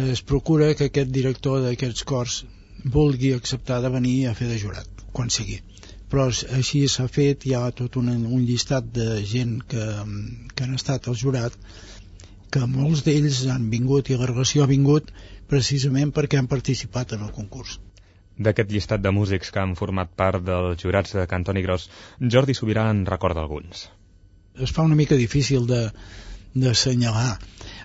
es 0.00 0.22
procura 0.22 0.74
que 0.74 0.88
aquest 0.90 1.10
director 1.12 1.62
d'aquests 1.64 2.04
cors 2.08 2.42
vulgui 2.84 3.32
acceptar 3.34 3.80
de 3.82 3.90
venir 3.92 4.16
a 4.28 4.34
fer 4.34 4.48
de 4.48 4.58
jurat 4.58 5.04
quan 5.12 5.30
sigui. 5.30 5.60
Però 6.10 6.28
així 6.28 6.84
s'ha 6.88 7.06
fet, 7.08 7.46
hi 7.46 7.54
ha 7.56 7.70
tot 7.76 7.96
un, 8.00 8.08
un 8.08 8.42
llistat 8.46 8.90
de 8.94 9.22
gent 9.26 9.58
que, 9.68 9.84
que 10.54 10.66
han 10.66 10.74
estat 10.78 11.08
al 11.08 11.18
jurat 11.18 11.56
que 12.54 12.66
molts 12.70 13.02
d'ells 13.06 13.44
han 13.50 13.70
vingut 13.70 14.10
i 14.10 14.18
la 14.18 14.28
relació 14.30 14.62
ha 14.64 14.70
vingut 14.70 15.10
precisament 15.50 16.12
perquè 16.14 16.38
han 16.40 16.50
participat 16.50 17.14
en 17.16 17.26
el 17.26 17.32
concurs. 17.36 17.78
D'aquest 18.36 18.72
llistat 18.74 19.02
de 19.02 19.12
músics 19.14 19.52
que 19.54 19.62
han 19.62 19.76
format 19.78 20.10
part 20.18 20.42
dels 20.42 20.80
jurats 20.82 21.14
de 21.14 21.26
Cantoni 21.30 21.62
Gros, 21.62 21.88
Jordi 22.34 22.56
Sobirà 22.58 22.88
en 22.90 23.04
recorda 23.06 23.44
alguns. 23.44 23.88
Es 24.54 24.72
fa 24.74 24.82
una 24.86 24.98
mica 24.98 25.18
difícil 25.18 25.66
de 25.70 25.88
d'assenyalar. 26.54 27.38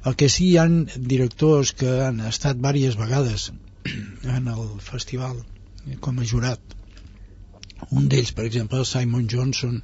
El 0.05 0.15
que 0.15 0.29
sí 0.29 0.51
hi 0.51 0.57
han 0.61 0.75
directors 1.13 1.71
que 1.77 1.89
han 2.05 2.19
estat 2.31 2.59
diverses 2.61 2.97
vegades 2.99 3.49
en 4.37 4.47
el 4.53 4.67
festival 4.85 5.39
com 6.05 6.19
a 6.19 6.27
jurat. 6.31 6.61
Un 7.89 8.07
d'ells, 8.11 8.31
per 8.37 8.45
exemple, 8.45 8.83
Simon 8.85 9.27
Johnson, 9.31 9.81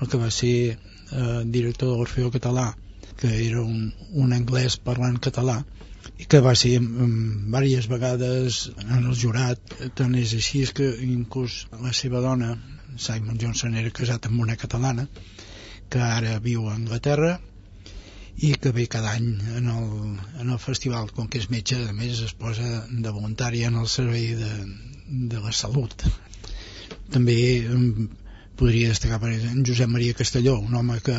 el 0.00 0.10
que 0.10 0.20
va 0.20 0.30
ser 0.34 0.54
eh, 0.74 1.42
director 1.56 1.92
de 1.92 1.96
l'Orfeo 1.98 2.32
Català, 2.34 2.72
que 3.20 3.30
era 3.46 3.62
un, 3.62 3.92
un 4.24 4.34
anglès 4.34 4.78
parlant 4.90 5.18
català, 5.28 5.58
que 6.28 6.40
va 6.44 6.54
ser 6.58 6.76
um, 6.80 7.12
diverses 7.52 7.88
vegades 7.90 8.60
en 8.84 9.04
el 9.04 9.14
jurat 9.22 9.74
tant 9.98 10.14
és 10.18 10.34
així 10.38 10.64
que 10.74 10.88
inclús 11.06 11.66
la 11.84 11.92
seva 11.96 12.22
dona 12.24 12.54
Simon 12.96 13.38
Johnson 13.40 13.76
era 13.78 13.94
casat 13.94 14.26
amb 14.26 14.40
una 14.46 14.56
catalana 14.56 15.06
que 15.88 16.00
ara 16.04 16.38
viu 16.44 16.66
a 16.68 16.74
Anglaterra 16.74 17.38
i 18.48 18.52
que 18.62 18.72
ve 18.74 18.86
cada 18.86 19.14
any 19.18 19.28
en 19.58 19.68
el, 19.72 19.88
en 20.40 20.50
el 20.50 20.58
festival 20.62 21.10
com 21.14 21.28
que 21.28 21.40
és 21.42 21.50
metge 21.50 21.78
a 21.84 21.94
més 21.96 22.22
es 22.26 22.34
posa 22.38 22.84
de 22.88 23.14
voluntària 23.14 23.70
en 23.70 23.78
el 23.80 23.88
servei 23.90 24.34
de, 24.38 24.50
de 25.32 25.40
la 25.42 25.52
salut. 25.60 26.04
També 27.14 27.38
um, 27.74 28.08
podria 28.60 28.92
destacar 28.92 29.18
per 29.22 29.32
exemple, 29.32 29.56
en 29.58 29.66
Josep 29.66 29.90
Maria 29.90 30.18
Castelló 30.18 30.58
un 30.60 30.76
home 30.78 31.00
que 31.04 31.18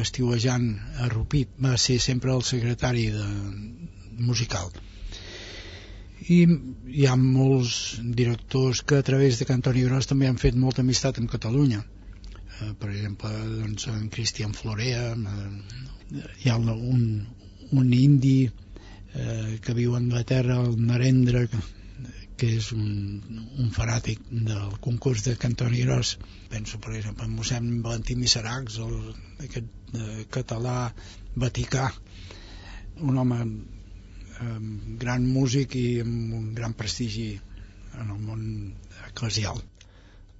estiuejant 0.00 0.70
a 1.02 1.10
Rupit 1.12 1.52
va 1.66 1.76
ser 1.80 1.98
sempre 2.04 2.32
el 2.32 2.44
secretari 2.44 3.06
de, 3.12 3.28
musical. 4.18 4.70
I 6.26 6.38
hi 6.46 7.04
ha 7.06 7.16
molts 7.20 8.00
directors 8.00 8.82
que 8.82 8.98
a 8.98 9.06
través 9.06 9.38
de 9.38 9.46
Cantoni 9.48 9.84
Gros 9.86 10.08
també 10.10 10.30
han 10.30 10.40
fet 10.42 10.56
molta 10.58 10.82
amistat 10.82 11.20
amb 11.20 11.30
Catalunya. 11.30 11.82
Eh, 12.60 12.72
per 12.80 12.90
exemple 12.90 13.30
doncs, 13.30 13.88
en 13.92 14.08
Cristian 14.12 14.54
Florea 14.56 15.10
eh, 15.12 16.22
hi 16.42 16.50
ha 16.50 16.56
un, 16.58 17.02
un 17.72 17.92
indi 17.92 18.38
eh, 18.46 19.58
que 19.62 19.74
viu 19.76 19.94
a 19.94 20.00
Anglaterra 20.00 20.56
el 20.62 20.78
Narendra 20.90 21.44
que, 21.52 21.60
que 22.40 22.50
és 22.56 22.70
un, 22.76 23.20
un 23.60 23.70
fanàtic 23.76 24.24
del 24.30 24.78
concurs 24.86 25.26
de 25.28 25.36
Cantoni 25.42 25.84
Gros 25.84 26.16
penso 26.52 26.80
per 26.80 26.94
exemple 26.96 27.28
en 27.28 27.36
mossèn 27.36 27.70
Valentí 27.84 28.16
Miseracs 28.16 28.80
el, 28.86 28.96
aquest 29.48 29.96
eh, 30.00 30.24
català 30.38 30.78
vaticà 31.46 31.90
un 33.04 33.18
home 33.20 33.40
eh, 34.40 34.58
gran 35.04 35.26
músic 35.38 35.78
i 35.80 35.86
amb 36.02 36.36
un 36.40 36.50
gran 36.58 36.74
prestigi 36.74 37.30
en 37.96 38.12
el 38.12 38.20
món 38.20 38.44
eclesial. 39.08 39.62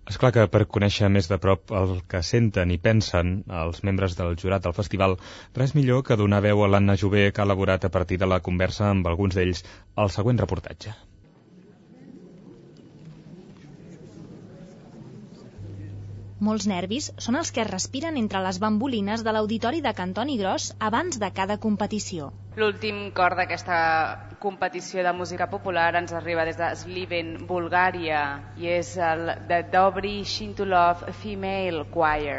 És 0.06 0.20
clar 0.22 0.30
que 0.35 0.44
per 0.54 0.68
conèixer 0.74 1.09
més 1.11 1.26
de 1.30 1.37
prop 1.42 1.72
el 1.78 1.96
que 2.12 2.20
senten 2.26 2.70
i 2.70 2.78
pensen 2.82 3.32
els 3.62 3.82
membres 3.88 4.14
del 4.18 4.37
jurat 4.42 4.62
del 4.66 4.76
festival, 4.76 5.16
res 5.59 5.74
millor 5.78 6.04
que 6.06 6.18
donar 6.20 6.44
veu 6.44 6.62
a 6.62 6.68
l'Anna 6.70 6.94
Jové 7.02 7.24
que 7.32 7.42
ha 7.42 7.48
elaborat 7.48 7.88
a 7.88 7.90
partir 7.96 8.20
de 8.22 8.30
la 8.30 8.38
conversa 8.48 8.87
amb 8.92 9.11
alguns 9.11 9.35
d'ells 9.35 9.64
el 10.04 10.14
següent 10.18 10.42
reportatge. 10.44 10.94
Molts 16.46 16.66
nervis 16.70 17.11
són 17.24 17.40
els 17.40 17.50
que 17.50 17.62
es 17.64 17.70
respiren 17.72 18.18
entre 18.20 18.42
les 18.46 18.61
bambolines 18.62 19.26
de 19.26 19.32
l'auditori 19.35 19.80
de 19.87 19.96
Cantoni 20.00 20.37
Gros 20.38 20.72
abans 20.90 21.18
de 21.22 21.30
cada 21.40 21.56
competició. 21.68 22.30
L'últim 22.57 23.11
cor 23.12 23.35
d'aquesta 23.37 23.79
competició 24.40 25.03
de 25.05 25.11
música 25.12 25.45
popular 25.55 25.90
ens 25.99 26.14
arriba 26.16 26.47
des 26.49 26.57
de 26.57 26.71
Sliven, 26.83 27.35
Bulgària, 27.51 28.21
i 28.57 28.71
és 28.79 28.95
el 29.09 29.29
de 29.51 29.59
Dobry 29.75 30.23
Shintulov 30.25 31.03
Female 31.19 31.85
Choir. 31.92 32.38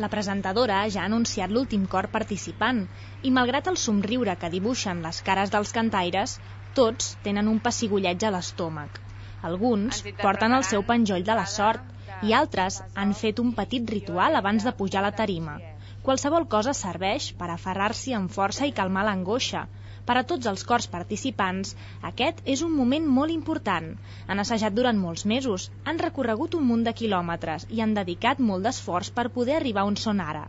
La 0.00 0.08
presentadora 0.08 0.78
ja 0.94 1.02
ha 1.02 1.10
anunciat 1.10 1.52
l'últim 1.52 1.84
cor 1.96 2.08
participant 2.16 2.82
i 3.20 3.34
malgrat 3.40 3.68
el 3.68 3.76
somriure 3.84 4.38
que 4.40 4.52
dibuixen 4.56 5.04
les 5.04 5.20
cares 5.28 5.52
dels 5.52 5.76
cantaires, 5.76 6.38
tots 6.80 7.12
tenen 7.28 7.52
un 7.52 7.60
pessigolleig 7.68 8.24
a 8.24 8.32
l'estómac. 8.32 9.00
Alguns 9.44 10.00
porten 10.24 10.56
el 10.56 10.64
seu 10.72 10.88
penjoll 10.88 11.28
de 11.28 11.36
la 11.36 11.44
sort 11.58 12.24
i 12.24 12.32
altres 12.42 12.80
han 12.94 13.12
fet 13.24 13.44
un 13.44 13.52
petit 13.60 13.96
ritual 13.98 14.40
abans 14.40 14.64
de 14.64 14.72
pujar 14.80 15.04
a 15.04 15.08
la 15.10 15.16
tarima. 15.20 15.60
Qualsevol 16.06 16.44
cosa 16.46 16.72
serveix 16.78 17.24
per 17.38 17.46
aferrar-s'hi 17.52 18.12
amb 18.16 18.30
força 18.34 18.66
i 18.68 18.74
calmar 18.74 19.02
l'angoixa. 19.08 19.62
Per 20.08 20.14
a 20.18 20.22
tots 20.32 20.46
els 20.50 20.62
cors 20.68 20.86
participants, 20.92 21.72
aquest 22.10 22.42
és 22.54 22.60
un 22.66 22.76
moment 22.80 23.08
molt 23.14 23.34
important. 23.34 23.88
Han 24.30 24.42
assajat 24.42 24.76
durant 24.76 25.00
molts 25.06 25.24
mesos, 25.32 25.64
han 25.84 25.98
recorregut 26.04 26.54
un 26.58 26.62
munt 26.68 26.84
de 26.86 26.92
quilòmetres 27.00 27.66
i 27.78 27.82
han 27.82 27.96
dedicat 27.96 28.44
molt 28.50 28.68
d'esforç 28.68 29.10
per 29.16 29.26
poder 29.38 29.56
arribar 29.56 29.88
on 29.90 29.98
són 30.04 30.22
ara. 30.26 30.44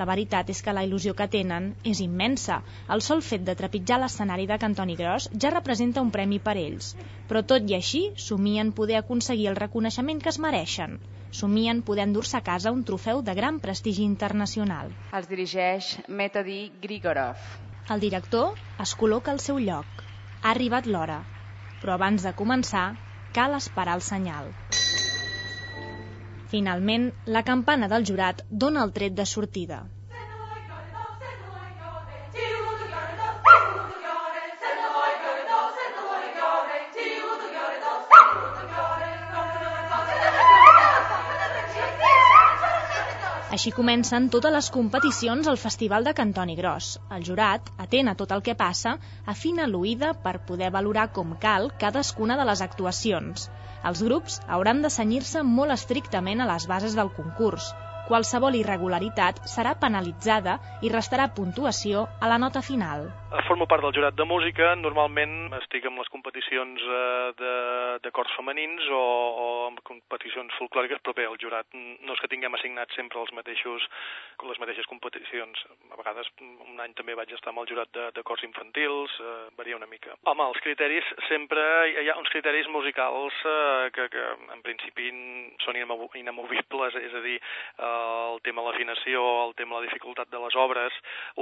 La 0.00 0.08
veritat 0.10 0.50
és 0.56 0.64
que 0.64 0.74
la 0.74 0.82
il·lusió 0.88 1.14
que 1.20 1.30
tenen 1.36 1.68
és 1.92 2.02
immensa. 2.08 2.56
El 2.96 3.04
sol 3.10 3.22
fet 3.28 3.46
de 3.46 3.54
trepitjar 3.60 4.00
l'escenari 4.02 4.48
de 4.50 4.58
Cantoni 4.64 4.98
Gros 5.02 5.28
ja 5.44 5.54
representa 5.54 6.02
un 6.08 6.10
premi 6.18 6.42
per 6.48 6.56
ells. 6.64 6.90
Però 7.30 7.46
tot 7.54 7.70
i 7.70 7.78
així, 7.78 8.02
somien 8.30 8.74
poder 8.80 8.98
aconseguir 9.04 9.52
el 9.52 9.62
reconeixement 9.66 10.26
que 10.26 10.34
es 10.34 10.42
mereixen. 10.48 10.98
Somien 11.30 11.82
poder 11.82 12.04
endur-se 12.06 12.36
a 12.38 12.44
casa 12.44 12.72
un 12.72 12.82
trofeu 12.84 13.22
de 13.22 13.34
gran 13.34 13.58
prestigi 13.60 14.04
internacional. 14.04 14.92
Els 15.12 15.28
dirigeix 15.28 15.96
Metodi 16.08 16.60
Grigorov. 16.82 17.40
El 17.94 18.00
director 18.04 18.54
es 18.84 18.94
col·loca 19.00 19.32
al 19.34 19.42
seu 19.42 19.58
lloc. 19.62 20.04
Ha 20.42 20.52
arribat 20.52 20.86
l'hora. 20.86 21.18
Però 21.82 21.94
abans 21.94 22.24
de 22.26 22.32
començar, 22.38 22.86
cal 23.36 23.54
esperar 23.58 23.98
el 23.98 24.06
senyal. 24.06 24.54
Finalment, 26.50 27.10
la 27.36 27.42
campana 27.42 27.90
del 27.92 28.06
jurat 28.06 28.42
dona 28.50 28.86
el 28.86 28.94
tret 28.96 29.14
de 29.18 29.26
sortida. 29.26 29.84
Així 43.54 43.70
comencen 43.70 44.24
totes 44.34 44.50
les 44.52 44.68
competicions 44.74 45.46
al 45.50 45.58
Festival 45.64 46.06
de 46.06 46.12
Cantoni 46.18 46.56
Gros. 46.58 46.88
El 47.16 47.22
jurat, 47.28 47.68
atent 47.84 48.10
a 48.10 48.14
tot 48.18 48.34
el 48.34 48.42
que 48.48 48.56
passa, 48.58 48.96
afina 49.32 49.68
l'oïda 49.70 50.10
per 50.24 50.32
poder 50.48 50.72
valorar 50.74 51.06
com 51.18 51.36
cal 51.44 51.70
cadascuna 51.84 52.36
de 52.40 52.46
les 52.50 52.64
actuacions. 52.66 53.46
Els 53.86 54.02
grups 54.02 54.40
hauran 54.56 54.82
de 54.82 54.90
senyir-se 54.90 55.44
molt 55.46 55.76
estrictament 55.78 56.42
a 56.42 56.50
les 56.50 56.66
bases 56.66 56.98
del 56.98 57.12
concurs. 57.20 57.70
Qualsevol 58.06 58.54
irregularitat 58.58 59.42
serà 59.50 59.74
penalitzada 59.80 60.56
i 60.86 60.90
restarà 60.92 61.28
puntuació 61.34 62.06
a 62.20 62.30
la 62.30 62.38
nota 62.38 62.62
final. 62.62 63.08
Formo 63.46 63.66
part 63.68 63.82
del 63.84 63.94
jurat 63.94 64.14
de 64.16 64.24
música, 64.24 64.72
normalment 64.78 65.52
estic 65.58 65.84
en 65.88 65.98
les 65.98 66.08
competicions 66.14 66.82
eh, 66.82 67.32
de, 67.38 67.54
de 68.04 68.12
cors 68.14 68.32
femenins 68.38 68.86
o, 68.90 69.02
o 69.42 69.46
en 69.68 69.78
competicions 69.86 70.54
folclòriques, 70.60 71.02
però 71.02 71.14
bé, 71.18 71.26
el 71.28 71.38
jurat 71.42 71.66
no 71.74 72.14
és 72.14 72.22
que 72.22 72.30
tinguem 72.32 72.54
assignat 72.56 72.94
sempre 72.96 73.20
els 73.20 73.32
mateixos, 73.36 73.84
les 74.46 74.62
mateixes 74.62 74.88
competicions. 74.90 75.62
A 75.90 75.98
vegades 75.98 76.30
un 76.40 76.80
any 76.82 76.94
també 76.98 77.18
vaig 77.18 77.34
estar 77.34 77.52
amb 77.52 77.64
el 77.64 77.70
jurat 77.70 77.90
de, 77.94 78.08
de 78.16 78.24
cors 78.26 78.44
infantils, 78.46 79.14
eh, 79.20 79.36
varia 79.58 79.78
una 79.78 79.90
mica. 79.90 80.16
Home, 80.24 80.46
els 80.46 80.62
criteris 80.64 81.10
sempre 81.28 81.62
hi 81.90 82.08
ha 82.08 82.18
uns 82.20 82.30
criteris 82.32 82.70
musicals 82.72 83.36
eh, 83.44 83.90
que, 83.96 84.08
que 84.14 84.26
en 84.54 84.64
principi 84.66 85.10
són 85.64 85.78
inamovibles, 85.78 86.96
és 87.02 87.14
a 87.14 87.24
dir, 87.24 87.36
eh, 87.38 87.95
el 88.34 88.40
tema 88.46 88.62
de 88.62 88.70
l'afinació, 88.70 89.22
el 89.46 89.54
tema 89.58 89.76
de 89.76 89.84
la 89.84 89.88
dificultat 89.88 90.30
de 90.32 90.40
les 90.42 90.56
obres, 90.56 90.94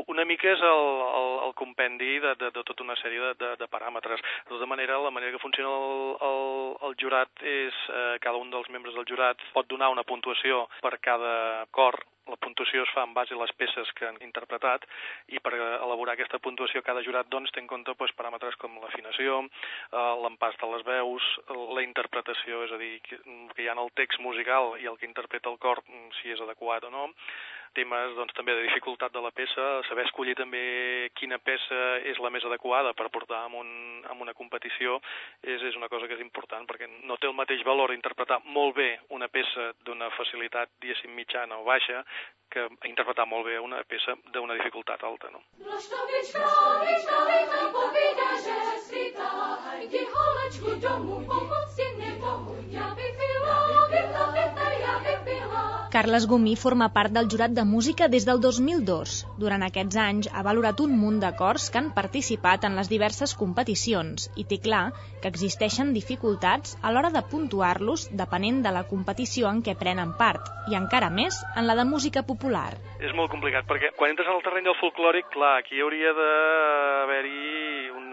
una 0.06 0.24
mica 0.28 0.50
és 0.52 0.62
el, 0.62 0.86
el, 1.20 1.30
el 1.48 1.54
compendi 1.58 2.18
de, 2.22 2.34
de, 2.40 2.50
de 2.54 2.64
tota 2.64 2.86
una 2.86 2.96
sèrie 3.00 3.20
de, 3.20 3.34
de, 3.42 3.50
de 3.60 3.70
paràmetres. 3.72 4.22
De 4.46 4.54
tota 4.54 4.70
manera, 4.70 5.00
la 5.02 5.12
manera 5.14 5.34
que 5.34 5.42
funciona 5.42 5.70
el, 5.74 6.16
el, 6.30 6.42
el 6.88 6.98
jurat 7.00 7.44
és 7.44 7.84
eh, 7.90 8.16
cada 8.24 8.40
un 8.40 8.50
dels 8.54 8.70
membres 8.70 8.96
del 8.96 9.08
jurat 9.08 9.40
pot 9.54 9.68
donar 9.70 9.92
una 9.92 10.06
puntuació 10.06 10.66
per 10.82 10.98
cada 11.02 11.34
cor 11.74 12.00
la 12.30 12.38
puntuació 12.40 12.84
es 12.84 12.92
fa 12.94 13.04
en 13.04 13.14
base 13.16 13.34
a 13.34 13.40
les 13.40 13.52
peces 13.58 13.90
que 13.98 14.06
han 14.08 14.20
interpretat 14.24 14.86
i 15.28 15.40
per 15.44 15.54
elaborar 15.56 16.14
aquesta 16.14 16.40
puntuació 16.44 16.82
cada 16.82 17.02
jurat 17.06 17.28
doncs, 17.32 17.52
té 17.52 17.60
en 17.62 17.68
compte 17.70 17.94
doncs, 17.94 18.14
paràmetres 18.18 18.56
com 18.60 18.78
l'afinació, 18.82 19.42
eh, 19.44 20.14
l'empast 20.24 20.60
de 20.60 20.70
les 20.74 20.86
veus, 20.88 21.30
la 21.76 21.84
interpretació, 21.84 22.64
és 22.64 22.72
a 22.72 22.80
dir, 22.80 22.94
que, 23.08 23.20
hi 23.58 23.68
ha 23.68 23.76
en 23.76 23.82
el 23.84 23.92
text 24.00 24.20
musical 24.20 24.74
i 24.80 24.88
el 24.90 24.98
que 24.98 25.10
interpreta 25.10 25.50
el 25.52 25.58
cor, 25.58 25.82
si 26.20 26.32
és 26.32 26.40
adequat 26.40 26.88
o 26.88 26.90
no, 26.94 27.10
temes 27.76 28.14
doncs, 28.18 28.34
també 28.36 28.54
de 28.56 28.66
dificultat 28.68 29.12
de 29.14 29.22
la 29.24 29.32
peça, 29.34 29.64
saber 29.88 30.06
escollir 30.06 30.36
també 30.38 30.62
quina 31.18 31.38
peça 31.42 31.80
és 32.10 32.20
la 32.22 32.30
més 32.34 32.44
adequada 32.46 32.94
per 32.96 33.10
portar 33.14 33.44
en, 33.48 33.58
un, 33.60 33.72
en 34.04 34.22
una 34.24 34.34
competició 34.38 35.00
és, 35.42 35.60
és 35.60 35.76
una 35.76 35.90
cosa 35.92 36.08
que 36.08 36.16
és 36.18 36.24
important 36.24 36.66
perquè 36.70 36.88
no 37.08 37.18
té 37.18 37.30
el 37.30 37.36
mateix 37.36 37.64
valor 37.66 37.94
interpretar 37.94 38.40
molt 38.44 38.76
bé 38.78 38.90
una 39.16 39.28
peça 39.28 39.72
d'una 39.84 40.10
facilitat, 40.18 40.72
diguéssim, 40.80 41.14
mitjana 41.14 41.60
o 41.60 41.66
baixa 41.68 42.04
que 42.54 42.68
interpretar 42.86 43.26
molt 43.26 43.48
bé 43.48 43.58
una 43.58 43.80
peça 43.88 44.14
d'una 44.34 44.54
dificultat 44.60 45.02
alta. 45.02 45.30
No? 45.34 45.40
Carles 55.94 56.24
Gomí 56.26 56.56
forma 56.58 56.88
part 56.90 57.12
del 57.14 57.28
jurat 57.30 57.52
de 57.54 57.62
música 57.62 58.08
des 58.10 58.24
del 58.26 58.40
2002. 58.42 59.12
Durant 59.38 59.62
aquests 59.62 59.98
anys 60.04 60.28
ha 60.34 60.42
valorat 60.42 60.80
un 60.82 60.96
munt 60.98 61.20
d'acords 61.22 61.68
que 61.70 61.78
han 61.78 61.92
participat 61.94 62.66
en 62.66 62.74
les 62.74 62.90
diverses 62.90 63.34
competicions 63.42 64.24
i 64.34 64.42
té 64.50 64.58
clar 64.64 64.88
que 65.22 65.30
existeixen 65.30 65.92
dificultats 65.94 66.74
a 66.82 66.90
l'hora 66.90 67.12
de 67.14 67.22
puntuar-los 67.30 68.08
depenent 68.22 68.58
de 68.66 68.72
la 68.74 68.82
competició 68.90 69.46
en 69.54 69.62
què 69.62 69.76
prenen 69.84 70.16
part 70.18 70.50
i 70.66 70.74
encara 70.80 71.12
més 71.14 71.38
en 71.54 71.70
la 71.70 71.78
de 71.78 71.86
música 71.92 72.24
popular. 72.26 72.72
És 72.98 73.14
molt 73.14 73.30
complicat 73.30 73.70
perquè 73.70 73.94
quan 73.94 74.16
entres 74.16 74.26
en 74.26 74.40
el 74.40 74.42
terreny 74.48 74.66
del 74.66 74.80
folclòric, 74.82 75.30
clar, 75.30 75.60
aquí 75.62 75.78
hauria 75.78 76.10
d'haver-hi 76.18 77.94
un 77.94 78.04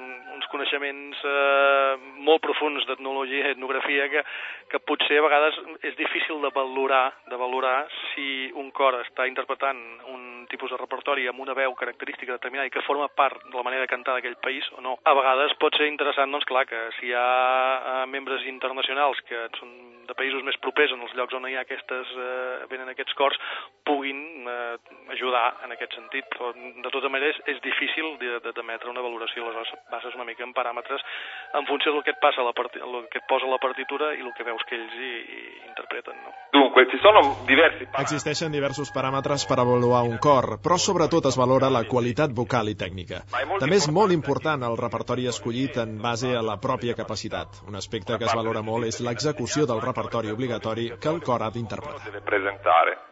coneixements 0.52 1.24
eh, 1.26 1.96
molt 2.28 2.44
profuns 2.44 2.86
d'etnologia 2.90 3.48
i 3.48 3.56
etnografia 3.56 4.08
que, 4.12 4.24
que 4.72 4.80
potser 4.88 5.20
a 5.20 5.26
vegades 5.26 5.58
és 5.84 5.96
difícil 6.00 6.40
de 6.42 6.52
valorar, 6.56 7.12
de 7.28 7.38
valorar 7.40 7.84
si 8.12 8.48
un 8.56 8.72
cor 8.72 8.96
està 9.02 9.28
interpretant 9.28 9.80
un 10.14 10.48
tipus 10.52 10.72
de 10.72 10.80
repertori 10.80 11.28
amb 11.28 11.44
una 11.44 11.56
veu 11.58 11.76
característica 11.80 12.38
determinada 12.38 12.70
i 12.70 12.74
que 12.74 12.84
forma 12.88 13.10
part 13.12 13.44
de 13.44 13.56
la 13.58 13.66
manera 13.68 13.84
de 13.86 13.92
cantar 13.92 14.16
d'aquell 14.16 14.40
país 14.44 14.68
o 14.78 14.82
no. 14.84 14.98
A 15.04 15.16
vegades 15.18 15.58
pot 15.60 15.76
ser 15.78 15.92
interessant, 15.92 16.32
doncs 16.32 16.48
clar, 16.48 16.66
que 16.70 16.82
si 17.00 17.12
hi 17.12 17.16
ha 17.18 17.28
eh, 17.28 18.06
membres 18.12 18.48
internacionals 18.48 19.20
que 19.28 19.48
són 19.60 19.72
de 20.08 20.16
països 20.18 20.44
més 20.44 20.58
propers 20.64 20.92
en 20.92 21.04
els 21.06 21.14
llocs 21.16 21.36
on 21.38 21.48
hi 21.48 21.56
ha 21.56 21.64
aquestes, 21.66 22.12
eh, 22.16 22.66
venen 22.72 22.90
aquests 22.92 23.16
cors, 23.20 23.38
puguin 23.88 24.48
eh, 24.50 24.78
ajudar 25.16 25.46
en 25.66 25.76
aquest 25.76 25.96
sentit. 25.96 26.28
Però, 26.34 26.52
de 26.56 26.92
tota 26.94 27.12
manera, 27.12 27.32
és, 27.32 27.40
és 27.56 27.62
difícil 27.64 28.18
d'emetre 28.20 28.92
una 28.92 29.04
valoració, 29.04 29.46
aleshores 29.46 29.72
bases 29.92 30.18
una 30.18 30.28
mica 30.28 30.44
en 30.48 30.56
paràmetres 30.58 31.04
en 31.60 31.68
funció 31.70 31.94
del 31.96 32.04
que 32.08 32.16
et 32.16 32.22
passa 32.24 32.46
la 32.46 32.56
part... 32.58 32.76
el 32.76 33.08
que 33.12 33.22
et 33.22 33.28
posa 33.30 33.50
la 33.50 33.62
partitura 33.62 34.12
i 34.16 34.24
el 34.24 34.34
que 34.38 34.48
veus 34.48 34.61
que 34.70 34.78
ells 34.78 34.96
hi, 34.98 35.12
hi 35.36 35.42
interpreten. 35.72 36.16
No? 36.24 36.32
Dunque, 36.52 36.86
ci 36.92 36.98
sono 37.02 37.22
diversi 37.48 37.88
Existeixen 38.02 38.52
diversos 38.52 38.92
paràmetres 38.96 39.46
per 39.48 39.60
avaluar 39.60 40.02
un 40.08 40.18
cor, 40.24 40.58
però 40.64 40.78
sobretot 40.78 41.28
es 41.32 41.38
valora 41.40 41.72
la 41.74 41.84
qualitat 41.88 42.34
vocal 42.36 42.72
i 42.72 42.76
tècnica. 42.80 43.24
També 43.60 43.80
és 43.80 43.88
molt 43.92 44.16
important 44.16 44.64
el 44.68 44.78
repertori 44.80 45.28
escollit 45.32 45.78
en 45.84 45.98
base 46.02 46.34
a 46.36 46.44
la 46.46 46.58
pròpia 46.62 46.96
capacitat. 46.98 47.62
Un 47.68 47.80
aspecte 47.80 48.18
que 48.18 48.28
es 48.28 48.36
valora 48.36 48.62
molt 48.62 48.88
és 48.88 49.02
l'execució 49.02 49.68
del 49.68 49.82
repertori 49.82 50.32
obligatori 50.32 50.92
que 51.00 51.10
el 51.10 51.24
cor 51.24 51.44
ha 51.44 51.52
d'interpretar. 51.52 53.11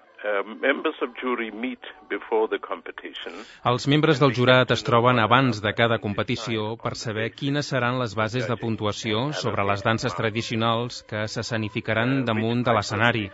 Els 3.72 3.88
membres 3.88 4.20
del 4.20 4.34
jurat 4.36 4.72
es 4.76 4.84
troben 4.84 5.20
abans 5.24 5.62
de 5.64 5.72
cada 5.78 5.98
competició 6.04 6.76
per 6.82 6.92
saber 7.02 7.30
quines 7.32 7.70
seran 7.72 8.00
les 8.02 8.16
bases 8.20 8.48
de 8.50 8.58
puntuació 8.60 9.32
sobre 9.44 9.64
les 9.70 9.84
danses 9.86 10.16
tradicionals 10.18 11.04
que 11.10 11.24
s'escenificaran 11.28 12.26
damunt 12.28 12.66
de 12.68 12.76
l'escenari. 12.76 13.26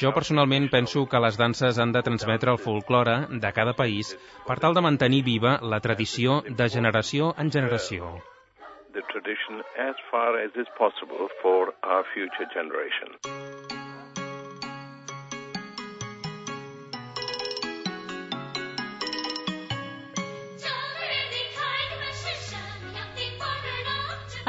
Jo 0.00 0.10
personalment 0.18 0.66
penso 0.72 1.06
que 1.06 1.22
les 1.22 1.38
danses 1.38 1.78
han 1.78 1.92
de 1.94 2.02
transmetre 2.02 2.50
el 2.50 2.58
folklore 2.58 3.16
de 3.30 3.52
cada 3.52 3.74
país 3.78 4.16
per 4.48 4.58
tal 4.58 4.74
de 4.74 4.82
mantenir 4.88 5.22
viva 5.22 5.58
la 5.62 5.80
tradició 5.80 6.42
de 6.48 6.68
generació 6.68 7.34
en 7.38 7.54
generació 7.54 8.18
the 8.92 9.00
tradition 9.08 9.62
as 9.78 9.96
far 10.10 10.36
as 10.38 10.50
is 10.54 10.68
possible 10.76 11.28
for 11.40 11.72
our 11.82 12.04
future 12.12 12.46
generation. 12.52 13.16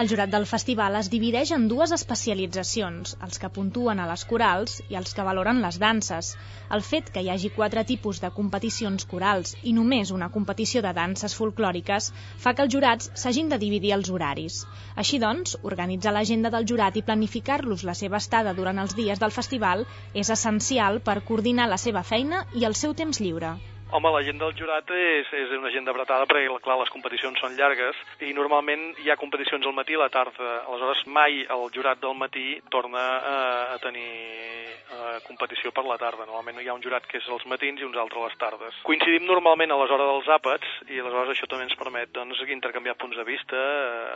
El 0.02 0.08
jurat 0.10 0.32
del 0.34 0.46
festival 0.50 0.96
es 0.98 1.08
divideix 1.14 1.52
en 1.54 1.68
dues 1.72 1.92
especialitzacions, 1.96 3.12
els 3.26 3.40
que 3.42 3.50
puntuen 3.58 4.00
a 4.02 4.08
les 4.10 4.24
corals 4.30 4.80
i 4.90 4.96
els 5.00 5.12
que 5.14 5.26
valoren 5.28 5.60
les 5.62 5.76
danses. 5.84 6.32
El 6.78 6.82
fet 6.88 7.12
que 7.14 7.22
hi 7.22 7.30
hagi 7.30 7.52
quatre 7.58 7.84
tipus 7.92 8.22
de 8.24 8.32
competicions 8.38 9.06
corals 9.12 9.52
i 9.62 9.74
només 9.80 10.14
una 10.16 10.32
competició 10.38 10.82
de 10.86 10.96
danses 10.98 11.36
folclòriques 11.42 12.08
fa 12.46 12.56
que 12.58 12.66
els 12.66 12.74
jurats 12.74 13.12
s'hagin 13.24 13.54
de 13.54 13.60
dividir 13.66 13.94
els 14.00 14.10
horaris. 14.16 14.64
Així 15.04 15.20
doncs, 15.26 15.54
organitzar 15.74 16.16
l'agenda 16.18 16.50
del 16.58 16.66
jurat 16.74 16.98
i 16.98 17.06
planificar-los 17.12 17.86
la 17.92 17.94
seva 18.02 18.18
estada 18.24 18.56
durant 18.62 18.82
els 18.86 18.98
dies 18.98 19.22
del 19.22 19.38
festival 19.38 19.86
és 20.16 20.34
essencial 20.40 21.04
per 21.12 21.20
coordinar 21.30 21.70
la 21.70 21.78
seva 21.86 22.02
feina 22.02 22.48
i 22.58 22.66
el 22.66 22.82
seu 22.82 22.98
temps 23.04 23.22
lliure. 23.22 23.54
Home, 23.94 24.10
la 24.10 24.24
gent 24.26 24.40
del 24.42 24.56
jurat 24.58 24.90
és, 24.90 25.28
és 25.38 25.52
una 25.54 25.70
gent 25.70 25.86
apretada 25.92 26.26
perquè, 26.26 26.48
clar, 26.66 26.80
les 26.80 26.90
competicions 26.90 27.38
són 27.38 27.54
llargues 27.60 28.00
i 28.26 28.32
normalment 28.34 28.88
hi 29.04 29.12
ha 29.14 29.20
competicions 29.22 29.68
al 29.70 29.76
matí 29.78 29.94
i 29.94 30.00
a 30.00 30.02
la 30.02 30.10
tarda. 30.10 30.56
Aleshores, 30.64 31.04
mai 31.06 31.44
el 31.46 31.68
jurat 31.76 32.02
del 32.02 32.18
matí 32.18 32.48
torna 32.74 33.04
a, 33.20 33.36
a 33.76 33.78
tenir 33.84 34.10
a 34.94 35.20
competició 35.28 35.70
per 35.70 35.84
la 35.86 36.00
tarda. 36.02 36.26
Normalment 36.26 36.64
hi 36.64 36.72
ha 36.72 36.74
un 36.74 36.82
jurat 36.82 37.06
que 37.06 37.20
és 37.20 37.28
els 37.30 37.46
matins 37.50 37.82
i 37.82 37.86
uns 37.86 38.00
altres 38.02 38.18
a 38.18 38.32
les 38.32 38.40
tardes. 38.42 38.80
Coincidim 38.88 39.30
normalment 39.30 39.70
a 39.70 39.78
les 39.84 39.94
hores 39.94 40.10
dels 40.10 40.32
àpats 40.40 40.74
i 40.90 40.98
aleshores 40.98 41.36
això 41.36 41.50
també 41.52 41.68
ens 41.68 41.78
permet 41.78 42.10
doncs, 42.18 42.42
intercanviar 42.50 42.98
punts 42.98 43.22
de 43.22 43.28
vista. 43.30 43.62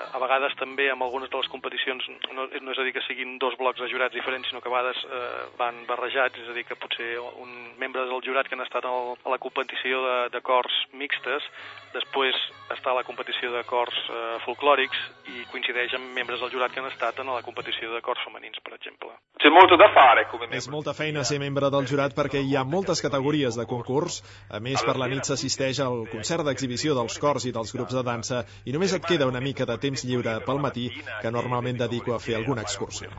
A 0.09 0.23
vegades 0.25 0.57
també 0.57 0.89
amb 0.89 1.05
algunes 1.05 1.29
de 1.29 1.37
les 1.37 1.51
competicions 1.53 2.09
no, 2.33 2.47
no 2.49 2.73
és 2.73 2.81
a 2.81 2.87
dir 2.87 2.95
que 2.97 3.05
siguin 3.05 3.37
dos 3.37 3.53
blocs 3.61 3.85
de 3.85 3.91
jurats 3.93 4.17
diferents, 4.17 4.49
sinó 4.49 4.61
que 4.61 4.73
a 4.73 4.73
vegades 4.73 5.05
eh, 5.05 5.45
van 5.61 5.85
barrejats, 5.85 6.41
és 6.41 6.49
a 6.49 6.57
dir 6.57 6.65
que 6.65 6.81
potser 6.81 7.13
un 7.21 7.53
membre 7.77 8.09
del 8.09 8.25
jurat 8.25 8.49
que 8.49 8.57
han 8.57 8.65
estat 8.65 8.89
a 8.89 8.97
la 9.29 9.37
competició 9.37 9.66
competició 9.67 9.99
de, 10.01 10.29
de 10.31 10.41
cors 10.41 10.71
mixtes, 10.95 11.43
després 11.91 12.35
està 12.71 12.93
la 12.95 13.03
competició 13.03 13.51
de 13.51 13.63
cors 13.67 13.95
eh, 14.07 14.37
folclòrics 14.45 14.97
i 15.27 15.43
coincideix 15.51 15.93
amb 15.97 16.13
membres 16.15 16.39
del 16.39 16.51
jurat 16.51 16.71
que 16.71 16.79
han 16.79 16.87
estat 16.87 17.19
en 17.19 17.27
la 17.27 17.41
competició 17.43 17.91
de 17.93 18.01
cors 18.01 18.19
femenins, 18.23 18.59
per 18.63 18.75
exemple. 18.77 19.11
C'è 19.41 19.51
molto 19.51 19.75
da 19.75 19.89
fare 19.95 20.27
come 20.31 20.47
És 20.55 20.67
molta 20.71 20.93
feina 20.93 21.23
ser 21.23 21.39
membre 21.39 21.69
del 21.73 21.87
jurat 21.87 22.15
perquè 22.15 22.39
hi 22.39 22.55
ha 22.55 22.63
moltes 22.63 23.01
categories 23.03 23.57
de 23.59 23.65
concurs. 23.67 24.21
A 24.49 24.59
més, 24.63 24.83
per 24.83 24.97
la 24.97 25.07
nit 25.11 25.27
s'assisteix 25.27 25.81
al 25.83 26.07
concert 26.11 26.47
d'exhibició 26.47 26.95
dels 26.95 27.19
cors 27.19 27.47
i 27.47 27.53
dels 27.55 27.73
grups 27.75 27.95
de 27.95 28.03
dansa 28.03 28.43
i 28.65 28.75
només 28.75 28.93
et 28.95 29.03
queda 29.03 29.27
una 29.27 29.43
mica 29.43 29.67
de 29.67 29.77
temps 29.77 30.05
lliure 30.07 30.39
pel 30.47 30.63
matí 30.63 30.89
que 31.21 31.31
normalment 31.31 31.79
dedico 31.83 32.15
a 32.15 32.19
fer 32.23 32.39
alguna 32.39 32.63
excursió. 32.63 33.11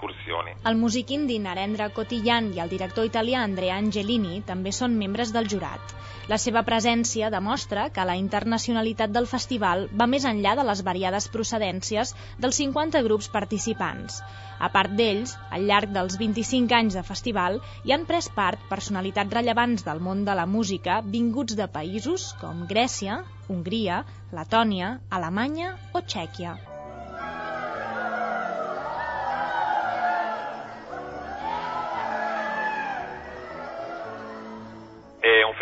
El 0.64 0.76
músic 0.76 1.12
indi 1.12 1.38
Narendra 1.38 1.90
Cotillan 1.94 2.52
i 2.56 2.60
el 2.64 2.72
director 2.72 3.06
italià 3.08 3.44
Andrea 3.44 3.76
Angelini 3.76 4.42
també 4.46 4.72
són 4.72 4.96
membres 4.98 5.32
del 5.32 5.48
jurat. 5.48 5.98
La 6.28 6.36
La 6.38 6.42
seva 6.42 6.60
presència 6.66 7.28
demostra 7.34 7.84
que 7.94 8.02
la 8.06 8.14
internacionalitat 8.18 9.10
del 9.14 9.24
festival 9.26 9.80
va 10.02 10.06
més 10.12 10.26
enllà 10.30 10.52
de 10.54 10.64
les 10.68 10.82
variades 10.88 11.26
procedències 11.36 12.12
dels 12.44 12.60
50 12.62 13.02
grups 13.08 13.26
participants. 13.32 14.20
A 14.62 14.70
part 14.76 14.94
d'ells, 15.00 15.34
al 15.58 15.66
llarg 15.72 15.90
dels 15.98 16.14
25 16.22 16.78
anys 16.78 17.00
de 17.00 17.04
festival 17.10 17.58
hi 17.82 17.96
han 17.96 18.06
pres 18.12 18.30
part 18.38 18.62
personalitats 18.70 19.38
rellevants 19.40 19.82
del 19.90 20.06
món 20.10 20.22
de 20.30 20.38
la 20.44 20.46
música 20.54 21.02
vinguts 21.18 21.58
de 21.58 21.66
països 21.74 22.30
com 22.38 22.68
Grècia, 22.70 23.18
Hongria, 23.50 24.04
Letònia, 24.30 24.96
Alemanya 25.10 25.74
o 25.90 26.06
Txèquia. 26.06 26.58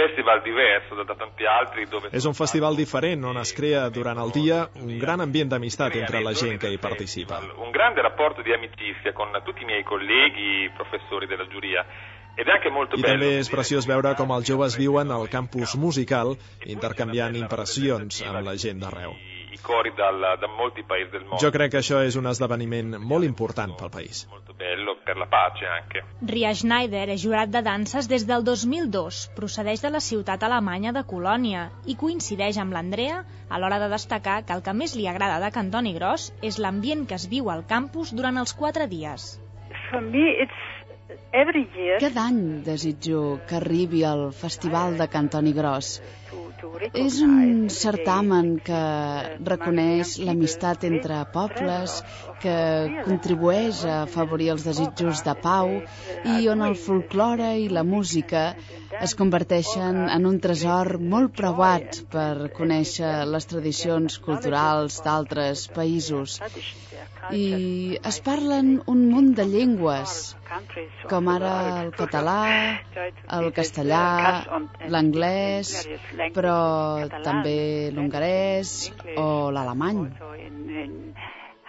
Festival 0.06 0.42
diverso 0.42 0.94
da 0.94 1.14
tanti 1.14 1.46
altri 1.46 1.86
dove... 1.90 2.10
És 2.12 2.24
un 2.24 2.34
festival 2.38 2.76
diferent 2.78 3.24
on 3.28 3.38
es 3.42 3.52
crea 3.56 3.86
durant 3.90 4.18
el 4.22 4.32
dia 4.34 4.64
un 4.80 4.98
gran 5.02 5.20
ambient 5.24 5.50
d'amistat 5.52 5.96
entre 6.02 6.22
la 6.24 6.34
gent 6.34 6.60
que 6.62 6.70
hi 6.72 6.78
participa. 6.78 7.40
Un 7.56 7.72
grande 7.74 8.02
rapporto 8.02 8.42
di 8.42 8.52
amicizia 8.54 9.12
con 9.12 9.34
tutti 9.44 9.62
i 9.62 9.66
miei 9.66 9.82
colleghi, 9.82 10.70
professori 10.74 11.26
della 11.26 11.46
giuria. 11.48 11.84
Ed 12.36 12.46
è 12.46 12.50
anche 12.52 12.68
molto 12.68 12.96
I 12.96 13.00
bello. 13.00 13.16
també 13.16 13.38
és 13.40 13.48
preciós 13.48 13.86
veure 13.88 14.12
com 14.14 14.34
els 14.36 14.44
joves 14.44 14.76
viuen 14.76 15.10
al 15.10 15.24
campus 15.32 15.74
musical 15.80 16.36
intercanviant 16.68 17.34
impressions 17.40 18.20
amb 18.28 18.44
la 18.44 18.56
gent 18.60 18.84
d'arreu. 18.84 19.16
I 19.66 19.68
cori 19.68 19.92
dal, 19.98 20.20
da 20.38 20.46
molti 20.46 20.84
paesi 20.86 21.10
del 21.10 21.24
mondo. 21.24 21.40
Jo 21.42 21.50
crec 21.50 21.72
que 21.74 21.80
això 21.80 21.98
és 22.06 22.14
un 22.20 22.28
esdeveniment 22.30 22.94
molt 23.02 23.26
important 23.26 23.72
pel 23.80 23.90
país. 23.90 24.20
Molto 24.30 24.54
bello 24.54 24.94
per 25.06 25.16
la 25.18 25.26
pace 25.26 25.66
anche. 25.66 26.04
Ria 26.30 26.52
Schneider 26.54 27.08
és 27.10 27.22
jurat 27.24 27.50
de 27.50 27.62
danses 27.66 28.06
des 28.06 28.26
del 28.28 28.46
2002, 28.46 29.24
procedeix 29.38 29.82
de 29.82 29.90
la 29.90 30.02
ciutat 30.08 30.46
alemanya 30.46 30.94
de 30.94 31.02
Colònia 31.10 31.66
i 31.86 31.98
coincideix 31.98 32.60
amb 32.62 32.76
l'Andrea 32.76 33.24
a 33.50 33.58
l'hora 33.58 33.80
de 33.82 33.90
destacar 33.90 34.38
que 34.46 34.54
el 34.54 34.62
que 34.62 34.76
més 34.82 34.94
li 34.94 35.10
agrada 35.10 35.42
de 35.42 35.50
Cantoni 35.58 35.96
Gros 35.98 36.30
és 36.42 36.60
l'ambient 36.62 37.04
que 37.10 37.18
es 37.18 37.26
viu 37.34 37.50
al 37.50 37.66
campus 37.66 38.14
durant 38.14 38.38
els 38.38 38.54
quatre 38.54 38.86
dies. 38.86 39.34
For 39.90 40.00
me, 40.00 40.30
it's. 40.46 40.64
Cada 42.00 42.22
any 42.22 42.62
desitjo 42.64 43.40
que 43.48 43.56
arribi 43.58 44.02
al 44.04 44.32
Festival 44.32 44.96
de 44.96 45.06
Cantoni 45.08 45.52
Gros. 45.52 46.00
És 47.00 47.16
un 47.24 47.34
certamen 47.78 48.48
que 48.68 48.80
reconeix 49.50 50.14
l'amistat 50.28 50.88
entre 50.92 51.20
pobles, 51.38 51.98
que 52.42 52.56
contribueix 53.04 53.82
a 53.88 53.96
afavorir 54.04 54.50
els 54.54 54.64
desitjos 54.68 55.22
de 55.26 55.34
pau 55.44 55.72
i 56.32 56.48
on 56.52 56.64
el 56.66 56.76
folklore 56.86 57.52
i 57.62 57.68
la 57.72 57.84
música 57.86 58.42
es 59.06 59.14
converteixen 59.20 60.02
en 60.16 60.28
un 60.30 60.38
tresor 60.46 60.96
molt 61.14 61.34
preuat 61.40 62.00
per 62.12 62.50
conèixer 62.58 63.12
les 63.32 63.48
tradicions 63.52 64.18
culturals 64.26 65.00
d'altres 65.06 65.66
països. 65.78 66.38
I 67.36 67.46
es 68.10 68.20
parlen 68.28 68.76
un 68.92 69.04
munt 69.12 69.32
de 69.38 69.46
llengües, 69.52 70.36
com 71.10 71.30
ara 71.32 71.54
el 71.82 71.92
català, 72.00 72.40
el 73.38 73.50
castellà, 73.60 74.04
l'anglès, 74.94 75.74
però 76.36 76.58
també 77.30 77.58
l'hongarès 77.96 78.76
o 79.16 79.28
l'alemany. 79.56 80.04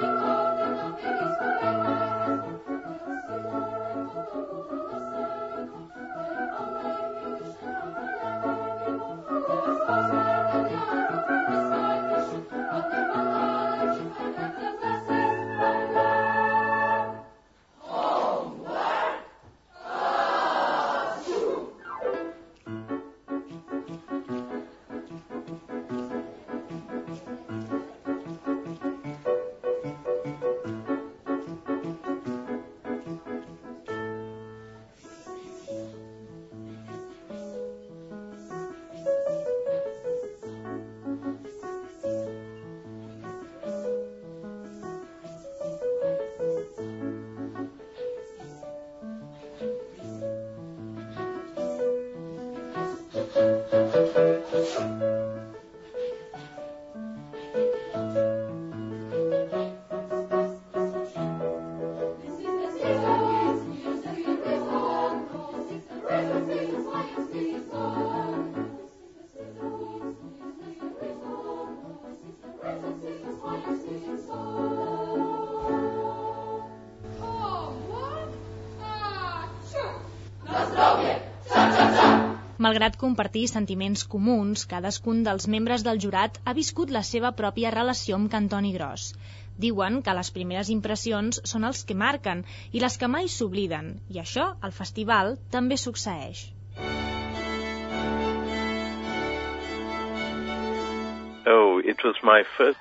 Thank 0.00 0.22
you. 0.22 0.29
Malgrat 82.70 82.96
compartir 83.02 83.40
sentiments 83.50 84.02
comuns, 84.10 84.62
cadascun 84.72 85.24
dels 85.28 85.46
membres 85.54 85.84
del 85.86 85.98
jurat 86.04 86.36
ha 86.44 86.52
viscut 86.58 86.92
la 86.96 87.02
seva 87.08 87.32
pròpia 87.40 87.72
relació 87.74 88.18
amb 88.20 88.30
Cantoni 88.34 88.70
Gros. 88.76 89.06
Diuen 89.64 89.98
que 90.08 90.14
les 90.18 90.30
primeres 90.36 90.70
impressions 90.74 91.42
són 91.52 91.66
els 91.70 91.82
que 91.88 91.98
marquen 92.04 92.44
i 92.70 92.84
les 92.84 93.00
que 93.02 93.10
mai 93.16 93.26
s'obliden, 93.38 93.90
i 94.14 94.22
això 94.22 94.46
al 94.68 94.76
festival 94.76 95.34
també 95.56 95.80
succeeix. 95.86 96.44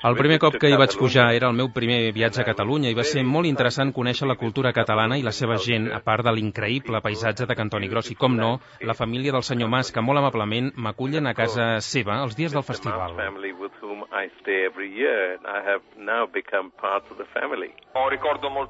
El 0.03 0.17
primer 0.19 0.39
cop 0.39 0.57
que 0.61 0.69
hi 0.69 0.77
vaig 0.79 0.95
pujar 0.99 1.29
era 1.35 1.49
el 1.49 1.57
meu 1.57 1.69
primer 1.73 1.99
viatge 2.15 2.43
a 2.43 2.47
Catalunya 2.47 2.91
i 2.91 2.97
va 2.97 3.05
ser 3.07 3.23
molt 3.25 3.49
interessant 3.49 3.93
conèixer 3.95 4.27
la 4.29 4.37
cultura 4.39 4.73
catalana 4.75 5.17
i 5.17 5.25
la 5.25 5.33
seva 5.35 5.57
gent, 5.57 5.89
a 5.93 6.01
part 6.05 6.25
de 6.25 6.33
l'increïble 6.35 7.01
paisatge 7.01 7.47
de 7.49 7.57
Cantoni 7.57 7.89
Gros 7.91 8.11
i, 8.11 8.15
com 8.15 8.35
no, 8.37 8.57
la 8.81 8.97
família 8.97 9.33
del 9.35 9.43
senyor 9.43 9.69
Mas, 9.69 9.91
que 9.91 10.01
molt 10.01 10.21
amablement 10.21 10.71
m'acullen 10.75 11.27
a 11.27 11.35
casa 11.37 11.69
seva 11.85 12.21
els 12.23 12.35
dies 12.37 12.53
del 12.53 12.63
festival. 12.63 13.17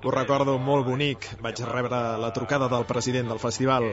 Ho 0.04 0.14
recordo 0.16 0.58
molt 0.60 0.88
bonic. 0.88 1.28
Vaig 1.44 1.62
rebre 1.70 2.00
la 2.24 2.32
trucada 2.36 2.70
del 2.72 2.86
president 2.90 3.30
del 3.32 3.42
festival 3.42 3.90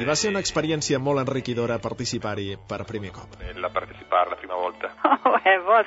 i 0.00 0.08
va 0.08 0.16
ser 0.18 0.32
una 0.32 0.42
experiència 0.44 1.00
molt 1.02 1.22
enriquidora 1.24 1.78
participar-hi 1.82 2.56
per 2.68 2.82
primer 2.88 3.12
cop. 3.16 3.38
La 3.56 3.70
participar 3.72 4.26
la 4.30 4.40
prima 4.40 4.54
volta. 4.54 4.94
Oh, 5.26 5.32
uh, 5.34 5.85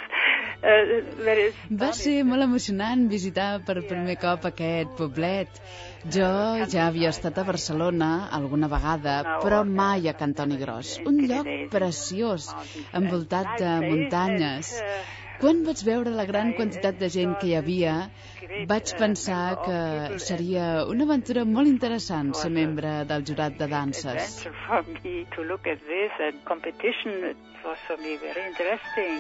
va 1.82 1.90
ser 1.98 2.16
molt 2.30 2.46
emocionant 2.46 3.06
visitar 3.12 3.50
per 3.68 3.76
primer 3.92 4.16
cop 4.24 4.48
aquest 4.50 4.96
poblet. 4.98 5.62
Jo 6.16 6.32
ja 6.74 6.88
havia 6.88 7.12
estat 7.16 7.38
a 7.40 7.46
Barcelona 7.48 8.10
alguna 8.40 8.68
vegada, 8.74 9.16
però 9.44 9.62
mai 9.68 10.10
a 10.10 10.16
Cantoni 10.24 10.58
Gros. 10.64 10.98
Un 11.12 11.22
lloc 11.32 11.48
preciós, 11.72 12.50
envoltat 13.02 13.56
de 13.64 13.72
muntanyes. 13.88 14.74
Quan 15.40 15.64
vaig 15.64 15.86
veure 15.88 16.12
la 16.12 16.28
gran 16.28 16.52
quantitat 16.60 17.00
de 17.00 17.10
gent 17.10 17.38
que 17.40 17.48
hi 17.48 17.56
havia, 17.56 17.96
vaig 18.68 18.92
pensar 18.98 19.44
que 19.66 20.20
seria 20.26 20.86
una 20.88 21.06
aventura 21.08 21.46
molt 21.46 21.68
interessant 21.68 22.34
ser 22.42 22.52
membre 22.56 22.92
del 23.10 23.26
jurat 23.30 23.58
de 23.60 23.68
danses. 23.72 24.36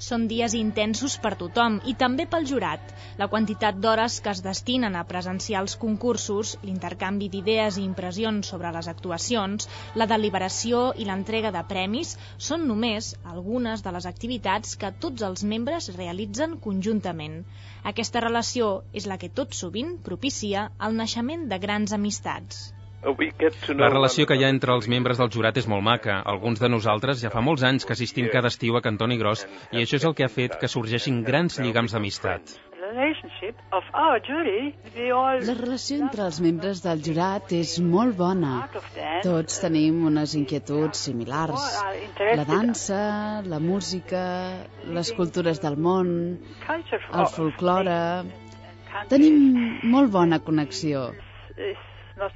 Són 0.05 0.27
dies 0.31 0.55
intensos 0.59 1.17
per 1.23 1.33
tothom 1.41 1.79
i 1.91 1.95
també 2.03 2.25
pel 2.33 2.47
jurat. 2.51 2.93
La 3.21 3.27
quantitat 3.33 3.81
d'hores 3.83 4.19
que 4.23 4.31
es 4.31 4.41
destinen 4.45 4.95
a 4.95 5.03
presenciar 5.09 5.63
els 5.65 5.75
concursos, 5.81 6.55
l'intercanvi 6.63 7.27
d'idees 7.33 7.79
i 7.79 7.83
impressions 7.83 8.53
sobre 8.53 8.71
les 8.77 8.87
actuacions, 8.93 9.67
la 10.01 10.07
deliberació 10.13 10.85
i 10.95 11.09
l'entrega 11.09 11.51
de 11.51 11.65
premis 11.73 12.15
són 12.37 12.65
només 12.71 13.11
algunes 13.33 13.83
de 13.83 13.95
les 13.97 14.07
activitats 14.13 14.79
que 14.79 14.93
tots 15.07 15.27
els 15.31 15.43
membres 15.43 15.91
realitzen 15.97 16.55
conjuntament. 16.69 17.43
Aquesta 17.83 18.19
relació 18.23 18.83
és 18.93 19.07
la 19.07 19.17
que 19.17 19.29
tot 19.29 19.55
sovint 19.55 19.95
propicia 20.03 20.69
el 20.87 20.99
naixement 20.99 21.47
de 21.51 21.59
grans 21.59 21.95
amistats. 21.95 22.69
La 23.79 23.87
relació 23.87 24.25
que 24.27 24.35
hi 24.35 24.43
ha 24.43 24.51
entre 24.53 24.73
els 24.75 24.89
membres 24.91 25.21
del 25.21 25.29
jurat 25.31 25.57
és 25.61 25.67
molt 25.73 25.85
maca. 25.87 26.17
Alguns 26.33 26.59
de 26.59 26.69
nosaltres 26.69 27.21
ja 27.23 27.31
fa 27.31 27.43
molts 27.49 27.63
anys 27.63 27.87
que 27.87 27.95
assistim 27.95 28.27
cada 28.33 28.51
estiu 28.51 28.75
a 28.75 28.83
Cantoni 28.83 29.17
Gros 29.21 29.45
i 29.71 29.85
això 29.85 30.01
és 30.01 30.07
el 30.09 30.17
que 30.17 30.27
ha 30.27 30.33
fet 30.33 30.59
que 30.59 30.67
sorgeixin 30.67 31.23
grans 31.23 31.61
lligams 31.63 31.95
d'amistat. 31.95 32.59
La 32.89 33.05
relació 35.57 35.97
entre 36.01 36.23
els 36.25 36.37
membres 36.41 36.79
del 36.81 37.01
jurat 37.07 37.51
és 37.53 37.73
molt 37.85 38.15
bona. 38.17 38.53
Tots 39.25 39.59
tenim 39.61 39.99
unes 40.09 40.33
inquietuds 40.39 41.03
similars. 41.07 41.65
La 42.39 42.45
dansa, 42.49 43.01
la 43.53 43.59
música, 43.65 44.23
les 44.97 45.11
cultures 45.19 45.61
del 45.65 45.77
món, 45.87 46.07
el 46.69 47.27
folklore... 47.35 47.99
Tenim 49.09 49.35
molt 49.85 50.09
bona 50.15 50.39
connexió. 50.41 51.03
Um, 52.19 52.31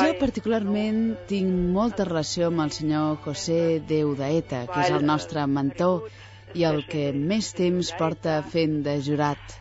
jo 0.00 0.08
particularment 0.22 1.02
tinc 1.28 1.48
molta 1.76 2.06
relació 2.08 2.48
amb 2.48 2.64
el 2.64 2.72
senyor 2.78 3.20
José 3.26 3.60
Deudaeta, 3.92 4.64
que 4.72 4.80
és 4.86 4.90
el 4.96 5.04
nostre 5.12 5.44
mentor 5.58 6.08
i 6.54 6.64
el 6.68 6.84
que 6.88 7.10
més 7.12 7.52
temps 7.56 7.92
porta 7.98 8.40
fent 8.54 8.82
de 8.86 8.98
jurat. 9.04 9.58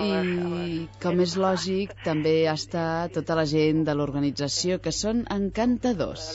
I, 0.00 0.86
com 1.02 1.20
és 1.20 1.34
lògic, 1.36 1.92
també 2.06 2.46
està 2.52 3.08
tota 3.12 3.36
la 3.36 3.44
gent 3.48 3.82
de 3.88 3.96
l'organització, 3.98 4.78
que 4.80 4.92
són 4.94 5.26
encantadors. 5.34 6.30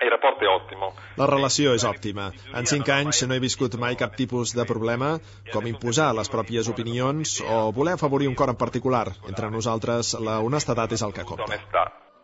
Il 0.00 0.08
rapporto 0.10 0.44
è 0.44 0.48
ottimo. 0.48 0.94
La 1.20 1.26
relació 1.28 1.74
és 1.76 1.84
òptima. 1.84 2.30
En 2.56 2.66
cinc 2.66 2.88
anys 2.94 3.20
no 3.28 3.36
he 3.36 3.42
viscut 3.44 3.76
mai 3.78 3.98
cap 4.00 4.16
tipus 4.16 4.54
de 4.56 4.64
problema, 4.64 5.10
com 5.52 5.68
imposar 5.68 6.08
les 6.16 6.32
pròpies 6.32 6.70
opinions 6.72 7.34
o 7.44 7.58
voler 7.76 7.98
afavorir 7.98 8.30
un 8.30 8.38
cor 8.38 8.54
en 8.54 8.58
particular. 8.62 9.04
Entre 9.28 9.50
nosaltres, 9.52 10.14
la 10.28 10.40
honestedat 10.40 10.96
és 10.96 11.04
el 11.04 11.12
que 11.12 11.26
compta. 11.28 11.60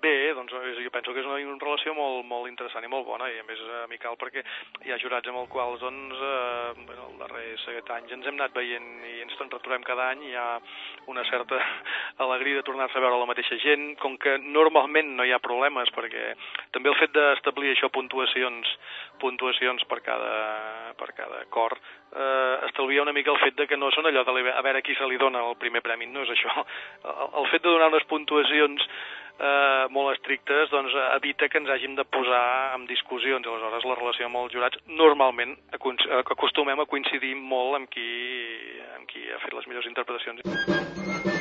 Bé, 0.00 0.14
doncs 0.38 0.56
jo 0.56 0.94
penso 0.94 1.12
que 1.12 1.20
és 1.20 1.27
una, 1.58 1.66
relació 1.66 1.94
molt, 1.94 2.24
molt 2.26 2.48
interessant 2.50 2.84
i 2.84 2.90
molt 2.90 3.06
bona 3.06 3.28
i 3.30 3.38
a 3.40 3.46
més 3.48 3.60
amical 3.84 4.16
perquè 4.20 4.44
hi 4.86 4.92
ha 4.94 5.00
jurats 5.02 5.28
amb 5.28 5.42
els 5.42 5.50
quals 5.52 5.80
doncs, 5.82 6.14
eh, 6.14 6.84
bueno, 6.86 7.08
els 7.10 7.18
darrers 7.22 7.64
set 7.66 7.90
anys 7.96 8.14
ens 8.16 8.26
hem 8.26 8.38
anat 8.38 8.54
veient 8.54 8.88
i 9.04 9.20
ens 9.24 9.36
en 9.38 9.50
retrobem 9.50 9.84
cada 9.86 10.08
any 10.14 10.24
hi 10.28 10.34
ha 10.38 10.48
una 11.10 11.24
certa 11.30 11.58
alegria 12.24 12.60
de 12.60 12.66
tornar-se 12.66 12.98
a 12.98 13.04
veure 13.04 13.20
la 13.20 13.28
mateixa 13.30 13.58
gent, 13.62 13.94
com 14.02 14.16
que 14.16 14.38
normalment 14.38 15.14
no 15.18 15.26
hi 15.26 15.34
ha 15.34 15.42
problemes 15.42 15.90
perquè 15.94 16.32
també 16.74 16.92
el 16.92 16.98
fet 17.00 17.14
d'establir 17.14 17.74
això 17.74 17.90
puntuacions 17.92 18.74
puntuacions 19.18 19.82
per 19.90 20.00
cada, 20.06 20.94
per 20.98 21.12
cada 21.16 21.44
cor 21.50 21.74
eh, 22.14 22.58
estalvia 22.68 23.02
una 23.02 23.12
mica 23.12 23.32
el 23.32 23.40
fet 23.42 23.56
de 23.56 23.66
que 23.66 23.76
no 23.76 23.90
són 23.94 24.08
allò 24.08 24.24
de 24.24 24.52
a 24.52 24.62
veure 24.62 24.82
qui 24.82 24.94
se 24.94 25.06
li 25.06 25.18
dona 25.18 25.42
el 25.50 25.56
primer 25.60 25.82
premi, 25.82 26.06
no 26.06 26.22
és 26.24 26.32
això. 26.34 26.52
El, 27.04 27.32
el 27.42 27.48
fet 27.52 27.64
de 27.64 27.72
donar 27.72 27.90
unes 27.92 28.06
puntuacions 28.10 28.84
eh, 29.38 29.86
molt 29.94 30.16
estrictes 30.16 30.70
doncs, 30.74 30.94
evita 31.16 31.48
que 31.48 31.60
ens 31.62 31.70
hàgim 31.72 31.96
de 31.98 32.04
posar 32.04 32.74
en 32.76 32.86
discussions. 32.90 33.46
Aleshores, 33.46 33.86
la 33.88 33.98
relació 34.00 34.28
amb 34.28 34.42
els 34.42 34.54
jurats 34.54 34.80
normalment 34.86 35.56
acostumem 35.78 36.80
a 36.80 36.88
coincidir 36.90 37.34
molt 37.38 37.80
amb 37.80 37.90
qui, 37.92 38.08
amb 38.98 39.10
qui 39.10 39.28
ha 39.32 39.42
fet 39.44 39.54
les 39.54 39.70
millors 39.70 39.90
interpretacions. 39.90 41.37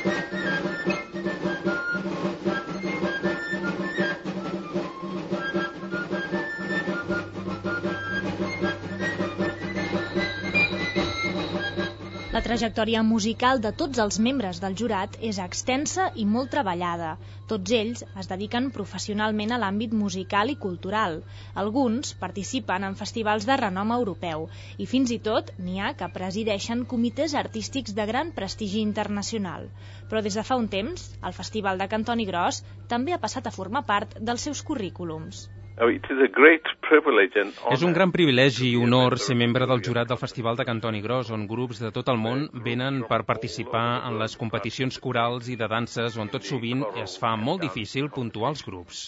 La 12.38 12.42
trajectòria 12.46 13.00
musical 13.06 13.58
de 13.62 13.70
tots 13.78 13.98
els 14.02 14.16
membres 14.24 14.58
del 14.64 14.74
jurat 14.80 15.16
és 15.28 15.40
extensa 15.44 16.04
i 16.22 16.26
molt 16.34 16.52
treballada. 16.52 17.08
Tots 17.52 17.74
ells 17.78 18.04
es 18.22 18.30
dediquen 18.32 18.68
professionalment 18.76 19.56
a 19.56 19.58
l'àmbit 19.62 19.96
musical 20.02 20.52
i 20.52 20.56
cultural. 20.66 21.18
Alguns 21.64 22.14
participen 22.22 22.86
en 22.90 22.94
festivals 23.02 23.48
de 23.50 23.58
renom 23.62 23.90
europeu 23.96 24.46
i 24.84 24.86
fins 24.94 25.16
i 25.16 25.18
tot 25.26 25.50
n'hi 25.66 25.82
ha 25.82 25.90
que 25.98 26.12
presideixen 26.20 26.86
comitès 26.94 27.34
artístics 27.44 27.98
de 27.98 28.06
gran 28.14 28.30
prestigi 28.40 28.86
internacional. 28.86 29.66
Però 30.06 30.22
des 30.22 30.38
de 30.38 30.46
fa 30.52 30.62
un 30.62 30.70
temps, 30.78 31.10
el 31.26 31.38
Festival 31.42 31.82
de 31.82 31.90
Cantoni 31.96 32.30
Gros 32.32 32.62
també 32.94 33.18
ha 33.18 33.24
passat 33.28 33.50
a 33.50 33.58
formar 33.60 33.88
part 33.94 34.14
dels 34.30 34.46
seus 34.46 34.62
currículums. 34.70 35.48
Oh, 35.80 37.72
és 37.72 37.82
un 37.86 37.92
gran 37.94 38.10
privilegi 38.10 38.72
i 38.72 38.78
honor 38.80 39.14
ser 39.22 39.36
membre 39.38 39.66
del 39.70 39.82
jurat 39.86 40.08
del 40.10 40.18
Festival 40.18 40.58
de 40.58 40.64
Cantoni 40.66 41.00
Gros, 41.04 41.30
on 41.30 41.46
grups 41.46 41.78
de 41.84 41.92
tot 41.94 42.08
el 42.10 42.18
món 42.18 42.48
venen 42.64 43.04
per 43.10 43.20
participar 43.28 43.86
en 44.08 44.18
les 44.18 44.34
competicions 44.40 44.98
corals 45.04 45.50
i 45.52 45.56
de 45.60 45.68
danses, 45.70 46.18
on 46.18 46.32
tot 46.32 46.42
sovint 46.48 46.82
es 47.04 47.14
fa 47.22 47.36
molt 47.36 47.62
difícil 47.62 48.10
puntuar 48.10 48.50
els 48.56 48.64
grups. 48.66 49.04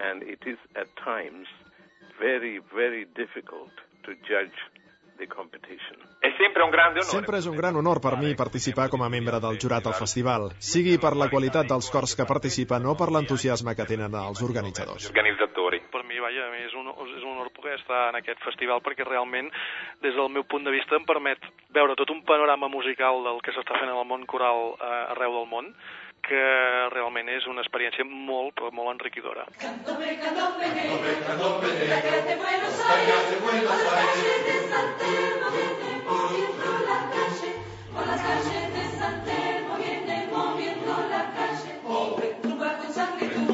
And 0.00 0.26
it 0.26 0.42
is 0.50 0.58
at 0.74 0.90
times 0.98 1.46
very, 2.18 2.58
very 2.74 3.06
difficult 3.14 3.72
to 4.02 4.16
judge 4.26 4.56
the 5.20 5.28
competition. 5.28 6.00
És 6.26 6.34
sempre 6.40 6.64
un 6.64 6.72
gran 6.74 6.96
honor. 6.96 7.06
Sempre 7.12 7.38
és 7.38 7.46
un 7.46 7.56
gran 7.60 7.76
honor 7.76 8.00
per 8.02 8.16
mi 8.20 8.34
participar 8.34 8.88
com 8.92 9.04
a 9.06 9.10
membre 9.12 9.40
del 9.44 9.60
jurat 9.62 9.86
al 9.86 9.96
festival, 10.00 10.50
sigui 10.72 10.98
per 10.98 11.14
la 11.22 11.30
qualitat 11.32 11.70
dels 11.70 11.92
cors 11.94 12.16
que 12.18 12.28
participen 12.34 12.88
o 12.90 12.96
per 12.98 13.12
l'entusiasme 13.14 13.76
que 13.78 13.88
tenen 13.94 14.18
els 14.24 14.42
organitzadors. 14.50 15.12
Organitzatori 16.00 16.20
vaja, 16.20 16.48
és 16.64 16.74
un, 16.74 16.88
és 17.16 17.22
un 17.22 17.32
honor 17.34 17.50
poder 17.52 17.76
estar 17.78 18.08
en 18.10 18.18
aquest 18.18 18.40
festival 18.44 18.80
perquè 18.80 19.04
realment, 19.04 19.50
des 20.02 20.14
del 20.14 20.30
meu 20.32 20.44
punt 20.44 20.64
de 20.64 20.72
vista, 20.72 20.96
em 20.96 21.04
permet 21.04 21.38
veure 21.70 21.96
tot 21.96 22.10
un 22.10 22.22
panorama 22.24 22.68
musical 22.68 23.22
del 23.24 23.40
que 23.44 23.52
s'està 23.52 23.78
fent 23.78 23.90
en 23.90 23.96
el 23.96 24.06
món 24.08 24.26
coral 24.26 24.74
eh, 24.80 25.12
arreu 25.14 25.36
del 25.38 25.48
món, 25.50 25.74
que 26.20 26.40
realment 26.92 27.28
és 27.32 27.46
una 27.48 27.62
experiència 27.64 28.04
molt, 28.04 28.54
però 28.56 28.70
molt 28.72 28.92
enriquidora. 28.94 29.46
Cantome, 29.60 30.16
cantome, 30.20 30.68
cantome, 30.68 31.14
cantome, 31.26 31.72
la 31.90 32.00
calle 32.04 32.24
de 32.28 32.36
Buenos 32.40 32.80
Aires, 32.96 33.40
Buenos 33.40 33.84
Aires, 33.96 34.44
de 34.46 34.56
San 34.68 34.88
Telmo, 35.00 35.48
viene 35.56 35.96
moviendo 36.04 36.70
la 36.88 36.98
calle, 37.14 37.52
por 37.92 38.06
las 38.06 38.22
calles 38.22 38.66
de 38.74 38.84
San 38.98 39.24
Telmo, 39.24 39.76
viene 39.80 40.26
moviendo 40.32 40.92
la 41.08 41.22
calle, 41.36 41.72
tumba 42.42 42.76
con 42.78 42.92
sangre, 42.92 43.26
tumba 43.34 43.49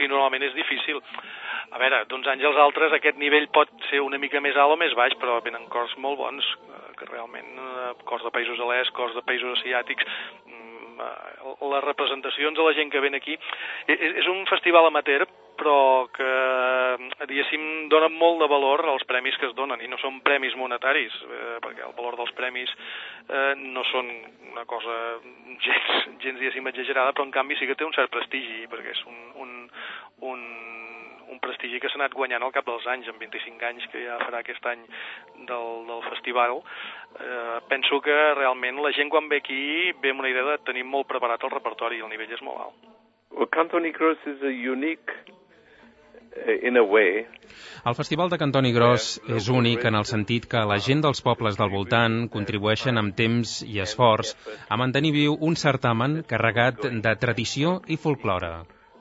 sigui, 0.00 0.10
normalment 0.10 0.48
és 0.48 0.56
difícil. 0.56 1.00
A 1.70 1.78
veure, 1.78 2.04
d'uns 2.08 2.26
anys 2.32 2.46
als 2.48 2.58
altres 2.58 2.96
aquest 2.96 3.18
nivell 3.20 3.46
pot 3.54 3.70
ser 3.90 4.00
una 4.02 4.18
mica 4.18 4.40
més 4.40 4.56
alt 4.56 4.74
o 4.74 4.78
més 4.80 4.94
baix, 4.98 5.14
però 5.20 5.38
venen 5.44 5.68
cors 5.70 5.92
molt 5.98 6.18
bons, 6.18 6.46
eh, 6.70 6.96
que 6.98 7.06
realment, 7.10 7.52
eh, 7.58 7.92
cors 8.04 8.24
de 8.24 8.32
països 8.34 8.58
l'est, 8.58 8.92
cors 8.96 9.14
de 9.14 9.22
països 9.22 9.60
asiàtics, 9.60 10.04
mm, 10.46 11.00
eh, 11.00 11.29
les 11.72 11.84
representacions 11.84 12.56
de 12.56 12.66
la 12.66 12.74
gent 12.76 12.90
que 12.92 13.02
ven 13.02 13.16
aquí... 13.18 13.38
És 13.90 14.26
un 14.30 14.44
festival 14.46 14.86
amateur, 14.88 15.26
però 15.60 16.08
que, 16.14 16.30
diguéssim, 17.28 17.64
donen 17.92 18.14
molt 18.16 18.40
de 18.40 18.48
valor 18.48 18.84
als 18.88 19.04
premis 19.08 19.36
que 19.40 19.50
es 19.50 19.56
donen, 19.58 19.82
i 19.84 19.90
no 19.90 19.98
són 20.00 20.20
premis 20.24 20.56
monetaris, 20.56 21.16
eh, 21.26 21.58
perquè 21.64 21.84
el 21.84 21.96
valor 21.98 22.16
dels 22.20 22.32
premis 22.38 22.72
eh, 22.72 23.52
no 23.60 23.84
són 23.90 24.08
una 24.52 24.64
cosa 24.70 24.96
gens, 25.66 25.90
gens 26.24 26.40
diguéssim, 26.40 26.70
exagerada, 26.72 27.12
però 27.12 27.28
en 27.28 27.34
canvi 27.34 27.58
sí 27.60 27.68
que 27.68 27.76
té 27.76 27.84
un 27.84 27.94
cert 27.96 28.12
prestigi, 28.14 28.64
perquè 28.72 28.94
és 28.96 29.04
un, 29.10 29.20
un, 29.44 29.54
un, 30.32 30.46
un 31.30 31.40
prestigi 31.42 31.80
que 31.80 31.88
s'ha 31.88 32.00
anat 32.00 32.14
guanyant 32.16 32.42
al 32.42 32.54
cap 32.54 32.66
dels 32.66 32.86
anys, 32.90 33.08
en 33.08 33.18
25 33.20 33.66
anys 33.70 33.86
que 33.92 34.04
ja 34.04 34.18
farà 34.22 34.42
aquest 34.42 34.66
any 34.66 34.84
del, 35.48 35.68
del 35.90 36.06
festival. 36.10 36.60
Eh, 37.16 37.58
penso 37.70 38.00
que 38.04 38.16
realment 38.38 38.82
la 38.84 38.94
gent 38.96 39.12
quan 39.12 39.28
ve 39.30 39.42
aquí 39.42 39.92
ve 40.02 40.14
amb 40.14 40.24
una 40.24 40.32
idea 40.32 40.46
de 40.52 40.58
tenir 40.66 40.86
molt 40.86 41.08
preparat 41.10 41.44
el 41.46 41.54
repertori, 41.56 42.00
el 42.00 42.10
nivell 42.12 42.38
és 42.38 42.42
molt 42.46 42.66
alt. 42.66 42.88
Well, 43.30 43.46
Canto 43.46 43.78
Negros 43.78 44.18
is 44.26 44.42
a 44.42 44.50
unique 44.50 45.38
Eh, 46.32 46.68
in 46.68 46.76
a 46.76 46.82
way, 46.82 47.26
el 47.84 47.94
Festival 47.94 48.30
de 48.30 48.38
Cantoni 48.38 48.70
Gros 48.72 49.06
és 49.36 49.48
únic 49.50 49.82
en 49.88 49.98
el 49.98 50.06
sentit 50.06 50.46
que 50.52 50.62
la 50.72 50.78
gent 50.86 51.02
dels 51.02 51.22
pobles 51.26 51.58
del 51.58 51.72
voltant 51.72 52.20
contribueixen 52.36 53.02
amb 53.02 53.16
temps 53.18 53.56
i 53.66 53.82
esforç 53.82 54.32
a 54.68 54.78
mantenir 54.78 55.12
viu 55.18 55.34
un 55.50 55.58
certamen 55.64 56.20
carregat 56.32 56.86
de 57.06 57.18
tradició 57.24 57.80
i 57.88 57.98
folklore. 57.98 58.52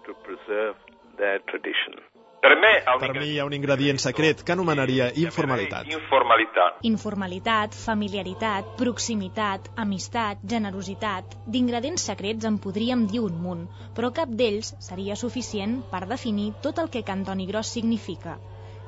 To 0.09 0.17
preserve 0.25 0.77
their 1.21 1.45
tradition. 1.51 2.08
Per 2.39 2.53
mi, 2.55 2.69
per 2.99 3.09
mi 3.19 3.25
hi 3.33 3.39
ha 3.39 3.45
un 3.45 3.53
ingredient 3.55 3.97
secret 3.99 4.41
que 4.47 4.53
anomenaria 4.53 5.09
informalitat. 5.21 5.89
Informalitat. 5.91 6.77
Informalitat, 6.87 7.73
familiaritat, 7.75 8.69
proximitat, 8.79 9.67
amistat, 9.83 10.45
generositat... 10.53 11.35
D'ingredients 11.49 12.05
secrets 12.11 12.47
en 12.47 12.59
podríem 12.63 13.03
dir 13.11 13.19
un 13.25 13.41
munt, 13.43 13.65
però 13.97 14.11
cap 14.15 14.31
d'ells 14.41 14.69
seria 14.85 15.17
suficient 15.19 15.73
per 15.91 16.05
definir 16.07 16.53
tot 16.63 16.79
el 16.79 16.87
que 16.93 17.03
Cantoni 17.09 17.47
Gros 17.49 17.73
significa. 17.75 18.37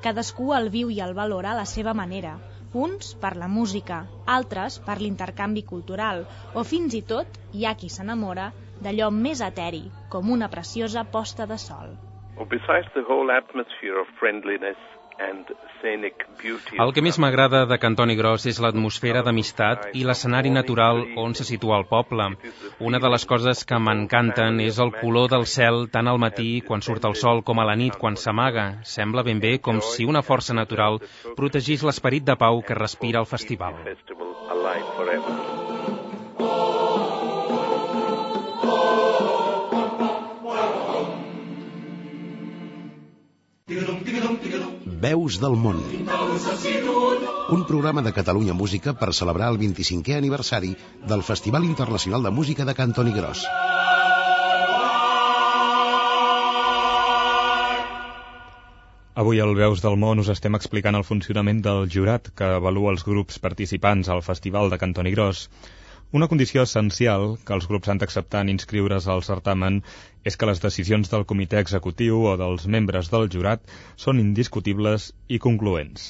Cadascú 0.05 0.53
el 0.55 0.69
viu 0.73 0.93
i 0.93 1.01
el 1.03 1.11
valora 1.17 1.51
a 1.51 1.57
la 1.57 1.65
seva 1.71 1.95
manera. 1.97 2.37
Uns 2.85 3.11
per 3.25 3.33
la 3.35 3.49
música, 3.51 4.05
altres 4.37 4.79
per 4.85 4.95
l'intercanvi 5.01 5.65
cultural, 5.73 6.23
o 6.55 6.63
fins 6.63 6.95
i 6.95 7.03
tot 7.11 7.41
hi 7.51 7.67
ha 7.67 7.75
qui 7.75 7.91
s'enamora 7.91 8.47
d'allò 8.79 9.11
més 9.11 9.43
eteri, 9.43 9.83
com 10.09 10.31
una 10.37 10.49
preciosa 10.55 11.03
posta 11.17 11.49
de 11.51 11.59
sol. 11.65 11.91
El 16.83 16.93
que 16.95 17.03
més 17.05 17.17
m'agrada 17.21 17.61
de 17.69 17.77
Cantoni 17.83 18.15
Gros 18.17 18.45
és 18.49 18.59
l'atmosfera 18.63 19.21
d'amistat 19.25 19.89
i 19.99 20.03
l'escenari 20.07 20.49
natural 20.55 21.03
on 21.23 21.35
se 21.37 21.45
situa 21.45 21.77
el 21.81 21.85
poble. 21.91 22.29
Una 22.89 23.01
de 23.03 23.11
les 23.13 23.27
coses 23.29 23.63
que 23.67 23.79
m'encanten 23.79 24.59
és 24.65 24.79
el 24.85 24.93
color 24.97 25.29
del 25.35 25.45
cel 25.55 25.87
tant 25.93 26.09
al 26.09 26.21
matí 26.25 26.49
quan 26.67 26.81
surt 26.81 27.05
el 27.11 27.17
sol 27.23 27.43
com 27.45 27.61
a 27.61 27.67
la 27.69 27.77
nit 27.77 27.97
quan 28.01 28.17
s'amaga. 28.17 28.67
Sembla 28.95 29.25
ben 29.27 29.39
bé 29.39 29.57
com 29.59 29.81
si 29.93 30.09
una 30.09 30.25
força 30.25 30.57
natural 30.57 31.01
protegís 31.37 31.85
l'esperit 31.85 32.25
de 32.25 32.37
pau 32.45 32.63
que 32.65 32.81
respira 32.85 33.19
el 33.21 33.29
festival. 33.35 33.77
Veus 45.01 45.39
del 45.41 45.55
món. 45.57 45.79
Un 47.55 47.61
programa 47.65 48.03
de 48.05 48.11
Catalunya 48.13 48.53
Música 48.53 48.93
per 48.93 49.09
celebrar 49.17 49.47
el 49.53 49.57
25è 49.57 50.17
aniversari 50.17 50.75
del 51.09 51.23
Festival 51.25 51.65
Internacional 51.65 52.21
de 52.27 52.31
Música 52.39 52.67
de 52.69 52.75
Cantoni 52.77 53.13
Gros. 53.15 53.41
Avui 59.23 59.41
al 59.41 59.55
Veus 59.57 59.81
del 59.81 59.97
Món 59.97 60.21
us 60.21 60.29
estem 60.35 60.55
explicant 60.59 60.95
el 60.99 61.07
funcionament 61.07 61.65
del 61.65 61.89
jurat 61.95 62.29
que 62.37 62.53
avalua 62.61 62.93
els 62.93 63.03
grups 63.09 63.41
participants 63.41 64.09
al 64.09 64.21
Festival 64.21 64.69
de 64.69 64.77
Cantoni 64.85 65.17
Gros. 65.17 65.47
Una 66.19 66.27
condició 66.27 66.63
essencial 66.67 67.37
que 67.47 67.53
els 67.55 67.65
grups 67.71 67.89
han 67.91 67.99
d'acceptar 68.01 68.39
en 68.43 68.49
inscriure's 68.51 69.05
al 69.13 69.21
certamen 69.23 69.77
és 70.27 70.35
que 70.35 70.49
les 70.49 70.59
decisions 70.63 71.11
del 71.13 71.23
comitè 71.29 71.61
executiu 71.63 72.25
o 72.31 72.33
dels 72.41 72.65
membres 72.75 73.07
del 73.13 73.29
jurat 73.35 73.63
són 74.05 74.19
indiscutibles 74.19 75.05
i 75.31 75.39
concloents. 75.45 76.09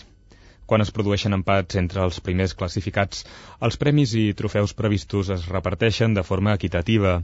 Quan 0.65 0.81
es 0.81 0.93
produeixen 0.95 1.37
empats 1.37 1.77
entre 1.83 2.01
els 2.07 2.17
primers 2.25 2.57
classificats, 2.57 3.21
els 3.67 3.77
premis 3.77 4.17
i 4.17 4.25
trofeus 4.41 4.73
previstos 4.81 5.29
es 5.37 5.45
reparteixen 5.53 6.17
de 6.17 6.25
forma 6.31 6.57
equitativa 6.57 7.15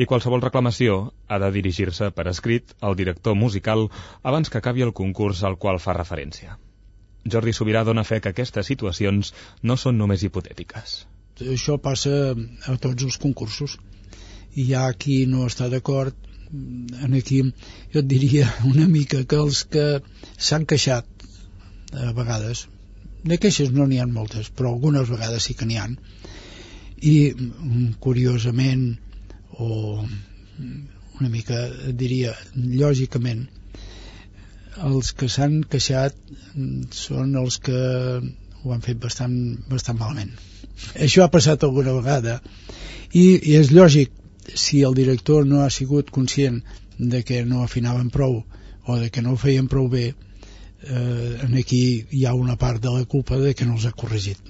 i 0.00 0.08
qualsevol 0.08 0.48
reclamació 0.48 0.98
ha 1.28 1.42
de 1.44 1.54
dirigir-se 1.60 2.08
per 2.10 2.30
escrit 2.32 2.72
al 2.80 2.96
director 3.02 3.36
musical 3.36 3.90
abans 4.22 4.48
que 4.48 4.64
acabi 4.64 4.88
el 4.88 4.96
concurs 5.02 5.44
al 5.44 5.60
qual 5.60 5.82
fa 5.88 6.00
referència. 6.00 6.56
Jordi 7.28 7.52
Sobirà 7.52 7.84
dona 7.84 8.08
fe 8.12 8.24
que 8.24 8.32
aquestes 8.32 8.72
situacions 8.72 9.34
no 9.62 9.76
són 9.76 10.00
només 10.00 10.24
hipotètiques 10.24 11.02
això 11.40 11.78
passa 11.82 12.34
a 12.34 12.76
tots 12.76 13.08
els 13.08 13.18
concursos. 13.18 13.78
Hi 14.54 14.72
ha 14.74 14.86
qui 14.92 15.24
no 15.26 15.46
està 15.46 15.68
d'acord. 15.68 16.14
En 16.54 17.16
aquí 17.18 17.40
jo 17.92 18.02
et 18.02 18.06
diria 18.06 18.46
una 18.70 18.86
mica 18.86 19.24
que 19.24 19.40
els 19.42 19.64
que 19.64 19.86
s'han 20.38 20.66
queixat 20.70 21.26
a 21.94 22.12
vegades 22.14 22.66
de 23.24 23.38
queixes 23.40 23.72
no 23.72 23.86
n'hi 23.88 23.98
ha 24.02 24.06
moltes 24.06 24.50
però 24.52 24.74
algunes 24.74 25.10
vegades 25.10 25.48
sí 25.48 25.56
que 25.58 25.66
n'hi 25.66 25.80
han. 25.80 25.96
I 27.00 27.16
curiosament 28.06 28.84
o 29.58 29.68
una 31.20 31.30
mica 31.30 31.60
diria 32.02 32.34
lògicament 32.54 33.46
els 34.88 35.12
que 35.18 35.28
s'han 35.30 35.60
queixat 35.70 36.16
són 36.98 37.36
els 37.40 37.58
que 37.66 37.80
ho 38.64 38.72
han 38.74 38.82
fet 38.84 38.98
bastant, 39.00 39.36
bastant 39.68 39.98
malament. 40.00 40.32
Això 41.06 41.24
ha 41.24 41.32
passat 41.32 41.64
alguna 41.64 41.94
vegada 41.96 42.40
i, 43.12 43.24
i 43.36 43.56
és 43.60 43.70
lògic 43.70 44.12
si 44.54 44.82
el 44.82 44.96
director 44.96 45.46
no 45.46 45.62
ha 45.62 45.70
sigut 45.70 46.10
conscient 46.14 46.60
de 46.98 47.22
que 47.26 47.44
no 47.44 47.62
afinaven 47.62 48.10
prou 48.10 48.42
o 48.86 48.96
de 49.00 49.10
que 49.10 49.22
no 49.22 49.34
ho 49.34 49.40
feien 49.40 49.68
prou 49.68 49.88
bé 49.88 50.06
eh, 50.10 51.58
aquí 51.60 51.84
hi 52.10 52.24
ha 52.26 52.34
una 52.34 52.56
part 52.60 52.82
de 52.82 52.92
la 52.92 53.04
culpa 53.04 53.38
de 53.40 53.54
que 53.54 53.66
no 53.68 53.78
els 53.78 53.86
ha 53.86 53.92
corregit 53.92 54.40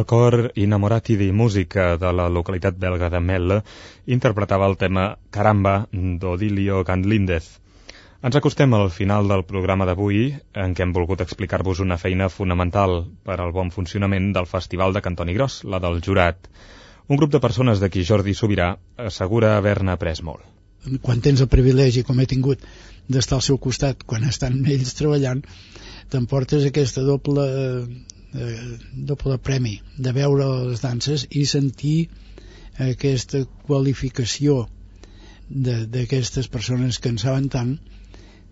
El 0.00 0.06
cor 0.06 0.52
Innamorati 0.54 1.14
di 1.20 1.30
Música 1.30 1.98
de 2.00 2.10
la 2.16 2.30
localitat 2.32 2.76
belga 2.80 3.10
de 3.12 3.18
Melle 3.20 3.58
interpretava 4.06 4.68
el 4.70 4.78
tema 4.80 5.02
Caramba 5.36 5.74
d'Odilio 5.92 6.78
Gandlindez. 6.88 7.48
Ens 8.24 8.38
acostem 8.38 8.72
al 8.72 8.88
final 8.94 9.28
del 9.28 9.42
programa 9.50 9.84
d'avui, 9.84 10.22
en 10.64 10.72
què 10.72 10.86
hem 10.86 10.94
volgut 10.96 11.20
explicar-vos 11.20 11.82
una 11.84 11.98
feina 12.00 12.30
fonamental 12.32 13.02
per 13.28 13.36
al 13.36 13.52
bon 13.52 13.68
funcionament 13.74 14.30
del 14.32 14.48
Festival 14.48 14.96
de 14.96 15.02
Cantoni 15.04 15.34
Gros, 15.36 15.58
la 15.64 15.82
del 15.84 16.00
jurat. 16.06 16.48
Un 17.08 17.20
grup 17.20 17.34
de 17.34 17.42
persones 17.44 17.82
de 17.84 17.90
qui 17.92 18.06
Jordi 18.12 18.32
Sobirà 18.38 18.70
assegura 19.10 19.58
haver-ne 19.58 19.92
après 19.92 20.22
molt. 20.30 20.46
Quan 21.02 21.20
tens 21.20 21.44
el 21.44 21.52
privilegi, 21.52 22.06
com 22.08 22.24
he 22.24 22.30
tingut, 22.30 22.64
d'estar 23.04 23.36
al 23.36 23.44
seu 23.44 23.60
costat 23.68 24.06
quan 24.06 24.24
estan 24.24 24.62
ells 24.64 24.96
treballant, 24.96 25.44
t'emportes 26.08 26.64
aquesta 26.70 27.04
doble 27.04 27.44
eh, 28.34 28.78
doble 28.94 29.38
premi 29.38 29.80
de 29.98 30.12
veure 30.16 30.48
les 30.70 30.82
danses 30.84 31.26
i 31.30 31.44
sentir 31.46 32.08
aquesta 32.80 33.44
qualificació 33.66 34.66
d'aquestes 35.50 36.46
persones 36.48 37.00
que 37.02 37.10
en 37.10 37.18
saben 37.18 37.48
tant 37.50 37.72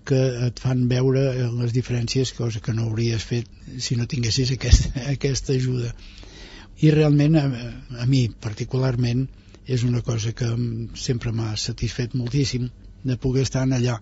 que 0.08 0.18
et 0.46 0.60
fan 0.62 0.86
veure 0.90 1.22
les 1.60 1.74
diferències, 1.76 2.32
cosa 2.32 2.62
que 2.64 2.74
no 2.74 2.88
hauries 2.88 3.24
fet 3.30 3.48
si 3.84 3.96
no 3.96 4.08
tinguessis 4.08 4.54
aquesta, 4.54 4.90
aquesta 5.14 5.54
ajuda. 5.54 5.92
I 6.80 6.92
realment, 6.94 7.36
a, 7.36 7.44
a 8.02 8.06
mi 8.06 8.28
particularment, 8.46 9.26
és 9.68 9.84
una 9.84 10.00
cosa 10.02 10.32
que 10.32 10.48
sempre 10.96 11.32
m'ha 11.36 11.54
satisfet 11.60 12.14
moltíssim 12.16 12.70
de 13.04 13.16
poder 13.20 13.44
estar 13.46 13.66
allà. 13.66 13.98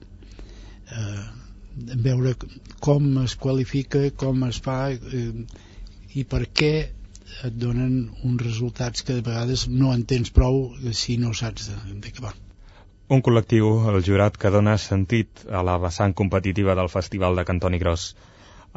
Eh, 0.97 1.25
veure 2.07 2.37
com 2.81 3.09
es 3.25 3.35
qualifica, 3.37 4.05
com 4.17 4.45
es 4.47 4.61
fa 4.63 4.79
eh, 4.95 5.33
i 6.17 6.25
per 6.25 6.47
què 6.61 6.73
et 7.47 7.57
donen 7.61 7.97
uns 8.25 8.43
resultats 8.43 9.05
que 9.07 9.17
de 9.19 9.25
vegades 9.27 9.67
no 9.69 9.93
entens 9.95 10.33
prou 10.33 10.61
si 11.01 11.19
no 11.23 11.35
saps 11.37 11.69
de, 11.71 11.77
de 12.05 12.13
què 12.15 12.25
van. 12.25 12.39
Un 13.17 13.21
col·lectiu, 13.27 13.69
el 13.91 14.01
jurat, 14.07 14.39
que 14.41 14.51
dona 14.51 14.79
sentit 14.83 15.45
a 15.47 15.61
la 15.67 15.77
vessant 15.83 16.15
competitiva 16.21 16.75
del 16.79 16.91
Festival 16.91 17.37
de 17.39 17.45
Cantoni 17.51 17.79
Gros. 17.83 18.07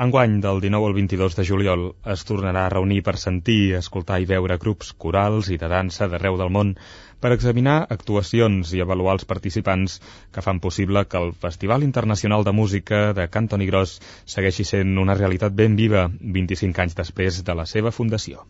Enguany, 0.03 0.35
del 0.43 0.61
19 0.63 0.89
al 0.89 0.93
22 0.97 1.37
de 1.37 1.45
juliol, 1.47 1.81
es 2.13 2.21
tornarà 2.27 2.65
a 2.67 2.73
reunir 2.75 2.99
per 3.07 3.15
sentir, 3.19 3.73
escoltar 3.79 4.19
i 4.21 4.27
veure 4.29 4.59
grups 4.61 4.93
corals 5.05 5.49
i 5.51 5.57
de 5.59 5.71
dansa 5.71 6.07
d'arreu 6.11 6.37
del 6.39 6.53
món 6.55 6.75
per 7.19 7.33
examinar 7.35 7.77
actuacions 7.95 8.73
i 8.75 8.81
avaluar 8.83 9.17
els 9.17 9.27
participants 9.29 9.99
que 10.33 10.43
fan 10.45 10.61
possible 10.63 11.05
que 11.05 11.19
el 11.21 11.33
Festival 11.45 11.83
Internacional 11.83 12.47
de 12.47 12.55
Música 12.55 13.01
de 13.13 13.27
Cantoni 13.29 13.67
Gros 13.69 13.99
segueixi 14.25 14.67
sent 14.71 14.97
una 14.97 15.17
realitat 15.19 15.55
ben 15.63 15.75
viva 15.79 16.07
25 16.39 16.85
anys 16.87 16.99
després 17.03 17.43
de 17.43 17.61
la 17.61 17.67
seva 17.69 17.95
fundació. 17.95 18.47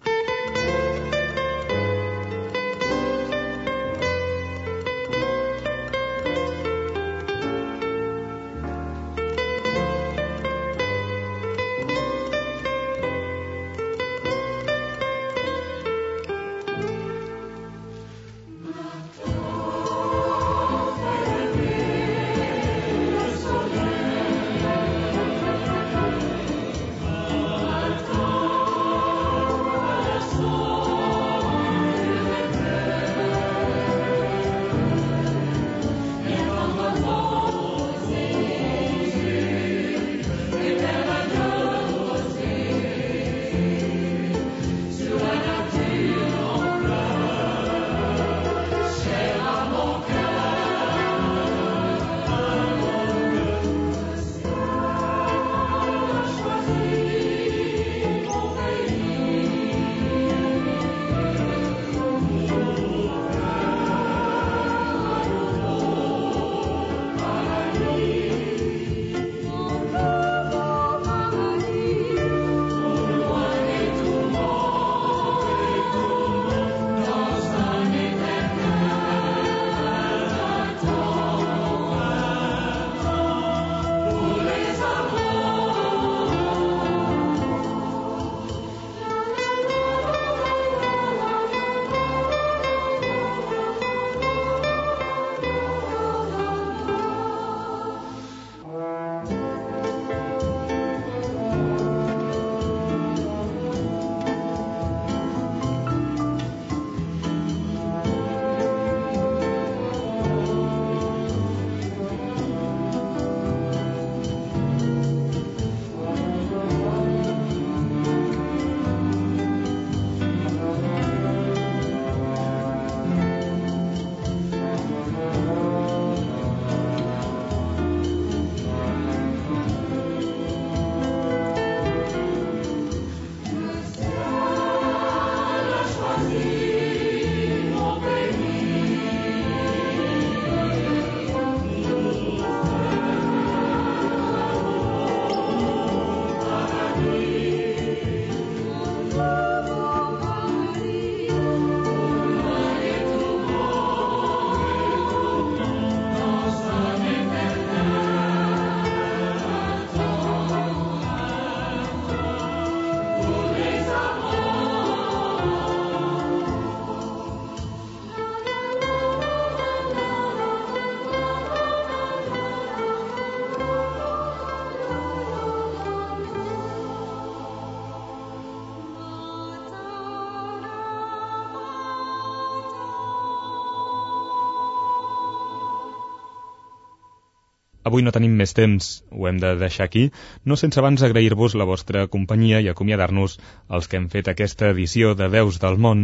Avui 187.89 188.03
no 188.05 188.11
tenim 188.13 188.35
més 188.37 188.51
temps, 188.53 188.87
ho 189.09 189.25
hem 189.25 189.39
de 189.41 189.55
deixar 189.57 189.87
aquí, 189.87 190.03
no 190.45 190.57
sense 190.61 190.77
abans 190.77 191.01
agrair-vos 191.05 191.55
la 191.57 191.65
vostra 191.65 192.03
companyia 192.15 192.59
i 192.61 192.69
acomiadar-nos 192.69 193.39
els 193.77 193.89
que 193.89 193.97
hem 193.97 194.05
fet 194.13 194.29
aquesta 194.29 194.69
edició 194.75 195.15
de 195.17 195.25
Veus 195.33 195.57
del 195.63 195.79
Món, 195.81 196.03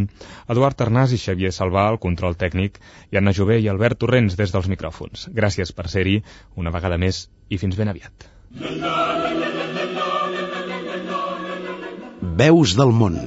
Eduard 0.50 0.82
Arnàs 0.82 1.14
i 1.14 1.20
Xavier 1.22 1.52
Salvà 1.54 1.84
al 1.86 2.00
control 2.02 2.34
tècnic 2.40 2.80
i 3.14 3.20
Anna 3.22 3.36
Jové 3.38 3.60
i 3.62 3.70
Albert 3.70 4.02
Torrents 4.02 4.34
des 4.40 4.50
dels 4.56 4.66
micròfons. 4.72 5.28
Gràcies 5.38 5.70
per 5.70 5.86
ser-hi 5.92 6.18
una 6.58 6.74
vegada 6.74 6.98
més 6.98 7.28
i 7.48 7.62
fins 7.62 7.78
ben 7.78 7.94
aviat. 7.94 8.26
Veus 12.42 12.74
del 12.82 12.90
Món 13.02 13.20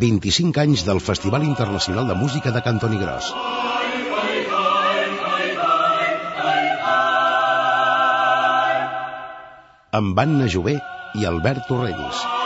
25 0.00 0.60
anys 0.60 0.84
del 0.84 1.00
Festival 1.00 1.48
Internacional 1.48 2.12
de 2.12 2.20
Música 2.20 2.52
de 2.52 2.60
Cantoni 2.68 3.00
Gros. 3.00 3.32
Amb 9.98 10.20
Anna 10.22 10.46
Jové 10.46 10.76
i 11.18 11.26
Albert 11.26 11.66
Torrents. 11.66 12.39